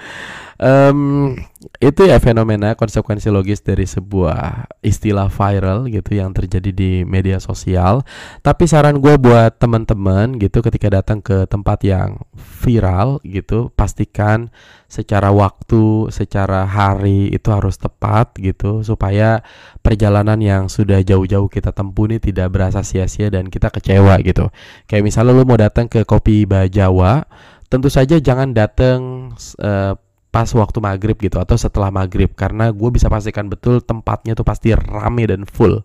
Um, 0.59 1.39
itu 1.81 2.05
ya 2.05 2.21
fenomena 2.21 2.77
konsekuensi 2.77 3.33
logis 3.33 3.64
dari 3.64 3.88
sebuah 3.88 4.69
istilah 4.85 5.33
viral 5.33 5.88
gitu 5.88 6.21
yang 6.21 6.37
terjadi 6.37 6.71
di 6.73 6.92
media 7.09 7.40
sosial 7.40 8.05
tapi 8.45 8.69
saran 8.69 9.01
gue 9.01 9.16
buat 9.16 9.57
teman-teman 9.57 10.37
gitu 10.37 10.61
ketika 10.61 11.01
datang 11.01 11.25
ke 11.25 11.49
tempat 11.49 11.81
yang 11.85 12.21
viral 12.37 13.25
gitu 13.25 13.73
pastikan 13.73 14.53
secara 14.87 15.35
waktu, 15.35 16.09
secara 16.14 16.64
hari 16.64 17.35
itu 17.35 17.51
harus 17.51 17.77
tepat 17.77 18.38
gitu 18.38 18.87
supaya 18.87 19.42
perjalanan 19.83 20.38
yang 20.38 20.71
sudah 20.71 21.03
jauh-jauh 21.03 21.51
kita 21.51 21.75
tempuh 21.75 22.07
ini 22.07 22.23
tidak 22.23 22.55
berasa 22.55 22.87
sia-sia 22.87 23.29
dan 23.29 23.51
kita 23.51 23.71
kecewa 23.75 24.23
gitu. 24.23 24.49
Kayak 24.87 25.05
misalnya 25.05 25.35
lu 25.35 25.42
mau 25.42 25.59
datang 25.59 25.90
ke 25.90 26.07
Kopi 26.07 26.47
Bajawa, 26.47 27.27
tentu 27.66 27.90
saja 27.90 28.16
jangan 28.23 28.55
datang 28.55 29.31
uh, 29.59 29.99
pas 30.37 30.53
waktu 30.53 30.85
maghrib 30.85 31.16
gitu 31.16 31.40
atau 31.40 31.57
setelah 31.57 31.88
maghrib 31.88 32.29
karena 32.37 32.68
gue 32.68 32.90
bisa 32.92 33.09
pastikan 33.09 33.49
betul 33.49 33.81
tempatnya 33.81 34.37
tuh 34.37 34.44
pasti 34.44 34.77
rame 34.77 35.25
dan 35.25 35.49
full 35.49 35.81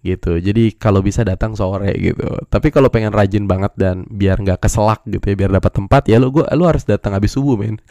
gitu. 0.00 0.40
Jadi 0.40 0.72
kalau 0.80 1.04
bisa 1.04 1.20
datang 1.28 1.52
sore 1.52 1.92
gitu. 2.00 2.24
Tapi 2.48 2.72
kalau 2.72 2.88
pengen 2.88 3.12
rajin 3.12 3.44
banget 3.44 3.76
dan 3.76 4.08
biar 4.08 4.40
nggak 4.40 4.64
keselak 4.64 5.04
gitu 5.04 5.36
ya, 5.36 5.36
biar 5.44 5.60
dapat 5.60 5.72
tempat 5.76 6.08
ya 6.08 6.16
lu 6.16 6.32
gua 6.32 6.48
lu 6.56 6.64
harus 6.64 6.88
datang 6.88 7.12
habis 7.12 7.36
subuh, 7.36 7.60
men. 7.60 7.76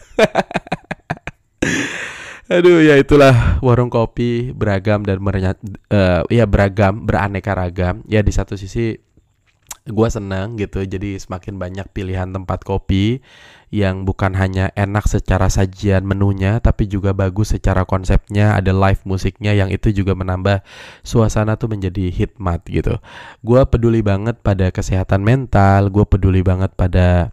Aduh 2.51 2.81
ya 2.81 2.97
itulah 2.97 3.61
warung 3.61 3.93
kopi 3.93 4.51
beragam 4.57 5.05
dan 5.05 5.21
merenyat 5.21 5.61
uh, 5.93 6.25
ya 6.33 6.49
beragam 6.49 7.05
beraneka 7.05 7.53
ragam 7.53 8.01
ya 8.09 8.25
di 8.25 8.33
satu 8.33 8.57
sisi 8.57 8.97
gue 9.87 10.07
seneng 10.11 10.61
gitu 10.61 10.83
jadi 10.85 11.17
semakin 11.17 11.57
banyak 11.57 11.87
pilihan 11.89 12.29
tempat 12.29 12.61
kopi 12.61 13.23
yang 13.71 14.03
bukan 14.03 14.35
hanya 14.35 14.69
enak 14.75 15.07
secara 15.07 15.47
sajian 15.47 16.03
menunya 16.03 16.59
tapi 16.59 16.91
juga 16.91 17.15
bagus 17.15 17.55
secara 17.55 17.87
konsepnya 17.87 18.59
ada 18.59 18.75
live 18.75 18.99
musiknya 19.07 19.55
yang 19.55 19.71
itu 19.71 19.95
juga 19.95 20.11
menambah 20.11 20.59
suasana 21.07 21.55
tuh 21.55 21.71
menjadi 21.71 22.11
hikmat 22.11 22.67
gitu. 22.67 22.99
Gue 23.39 23.63
peduli 23.63 24.03
banget 24.03 24.43
pada 24.43 24.69
kesehatan 24.75 25.23
mental 25.23 25.87
gue 25.87 26.03
peduli 26.03 26.43
banget 26.43 26.75
pada 26.75 27.31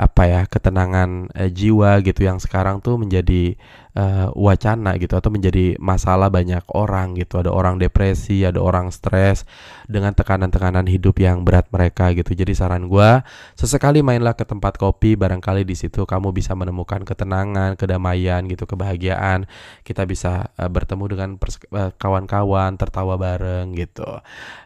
apa 0.00 0.22
ya 0.24 0.42
ketenangan 0.48 1.28
eh, 1.36 1.52
jiwa 1.52 2.00
gitu 2.06 2.24
yang 2.24 2.40
sekarang 2.40 2.80
tuh 2.80 2.96
menjadi 2.96 3.58
uh, 3.96 4.28
wacana 4.36 4.94
gitu 4.98 5.16
atau 5.18 5.30
menjadi 5.32 5.74
masalah 5.80 6.30
banyak 6.30 6.62
orang 6.74 7.18
gitu. 7.18 7.40
Ada 7.42 7.50
orang 7.50 7.80
depresi 7.80 8.42
ada 8.46 8.60
orang 8.62 8.92
stres 8.94 9.46
dengan 9.90 10.14
tekanan-tekanan 10.14 10.86
hidup 10.86 11.18
yang 11.18 11.42
berat 11.42 11.66
mereka 11.74 12.12
gitu. 12.14 12.34
Jadi 12.34 12.52
saran 12.54 12.86
gue 12.86 13.10
sesekali 13.58 14.02
mainlah 14.04 14.34
ke 14.34 14.46
tempat 14.46 14.76
kopi 14.78 15.14
barangkali 15.18 15.66
di 15.66 15.74
situ 15.74 16.06
kamu 16.06 16.30
bisa 16.34 16.54
menemukan 16.54 17.02
ketenangan 17.02 17.74
kedamaian 17.74 18.44
gitu 18.46 18.66
kebahagiaan. 18.66 19.46
Kita 19.82 20.06
bisa 20.06 20.50
uh, 20.54 20.70
bertemu 20.70 21.04
dengan 21.10 21.30
uh, 21.38 21.90
kawan-kawan 21.96 22.78
tertawa 22.78 23.18
bareng 23.18 23.74
gitu. 23.74 24.06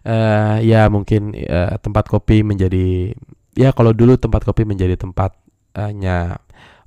Uh, 0.04 0.60
ya 0.60 0.86
mungkin 0.92 1.32
uh, 1.48 1.76
tempat 1.80 2.08
kopi 2.08 2.44
menjadi 2.44 3.14
ya 3.54 3.70
kalau 3.70 3.94
dulu 3.94 4.18
tempat 4.18 4.42
kopi 4.42 4.66
menjadi 4.66 4.98
tempatnya 4.98 6.43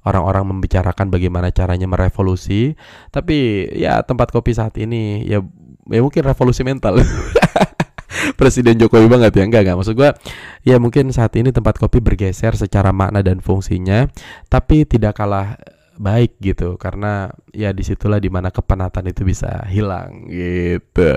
orang-orang 0.07 0.47
membicarakan 0.47 1.11
bagaimana 1.11 1.51
caranya 1.51 1.85
merevolusi. 1.85 2.73
Tapi 3.11 3.67
ya 3.75 3.99
tempat 4.07 4.31
kopi 4.31 4.55
saat 4.55 4.79
ini 4.79 5.27
ya 5.27 5.43
ya 5.91 5.99
mungkin 5.99 6.23
revolusi 6.23 6.63
mental. 6.63 6.99
Presiden 8.39 8.79
Jokowi 8.79 9.07
banget 9.11 9.35
ya? 9.35 9.43
Enggak 9.43 9.67
enggak. 9.67 9.77
Maksud 9.77 9.95
gua 9.99 10.15
ya 10.63 10.79
mungkin 10.79 11.11
saat 11.11 11.35
ini 11.35 11.51
tempat 11.51 11.75
kopi 11.77 11.99
bergeser 11.99 12.55
secara 12.55 12.95
makna 12.95 13.19
dan 13.19 13.43
fungsinya 13.43 14.07
tapi 14.47 14.87
tidak 14.87 15.19
kalah 15.19 15.59
baik 15.99 16.39
gitu. 16.39 16.79
Karena 16.79 17.27
ya 17.51 17.73
di 17.73 17.83
situlah 17.83 18.21
di 18.21 18.31
mana 18.31 18.53
kepenatan 18.53 19.09
itu 19.09 19.27
bisa 19.27 19.65
hilang 19.67 20.29
gitu. 20.31 21.11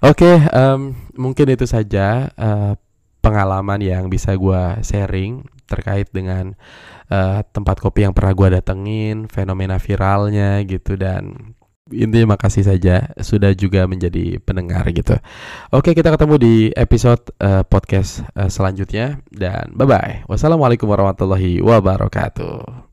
Oke 0.00 0.24
okay, 0.24 0.36
um, 0.54 0.96
mungkin 1.18 1.50
itu 1.52 1.66
saja 1.66 2.30
uh, 2.38 2.74
pengalaman 3.22 3.78
yang 3.78 4.10
bisa 4.10 4.34
gue 4.34 4.82
sharing 4.82 5.46
terkait 5.70 6.10
dengan 6.10 6.58
uh, 7.12 7.44
tempat 7.52 7.76
kopi 7.76 8.08
yang 8.08 8.16
pernah 8.16 8.32
gue 8.32 8.48
datengin, 8.56 9.28
fenomena 9.28 9.76
viralnya 9.76 10.64
gitu 10.64 10.96
dan 10.96 11.52
intinya 11.92 12.34
makasih 12.38 12.64
saja 12.64 13.12
sudah 13.20 13.52
juga 13.52 13.84
menjadi 13.84 14.40
pendengar 14.40 14.88
gitu. 14.96 15.20
Oke 15.68 15.92
kita 15.92 16.08
ketemu 16.08 16.34
di 16.40 16.54
episode 16.72 17.28
uh, 17.44 17.60
podcast 17.68 18.24
uh, 18.32 18.48
selanjutnya 18.48 19.20
dan 19.28 19.76
bye 19.76 19.84
bye. 19.84 20.24
Wassalamualaikum 20.26 20.88
warahmatullahi 20.88 21.60
wabarakatuh. 21.60 22.91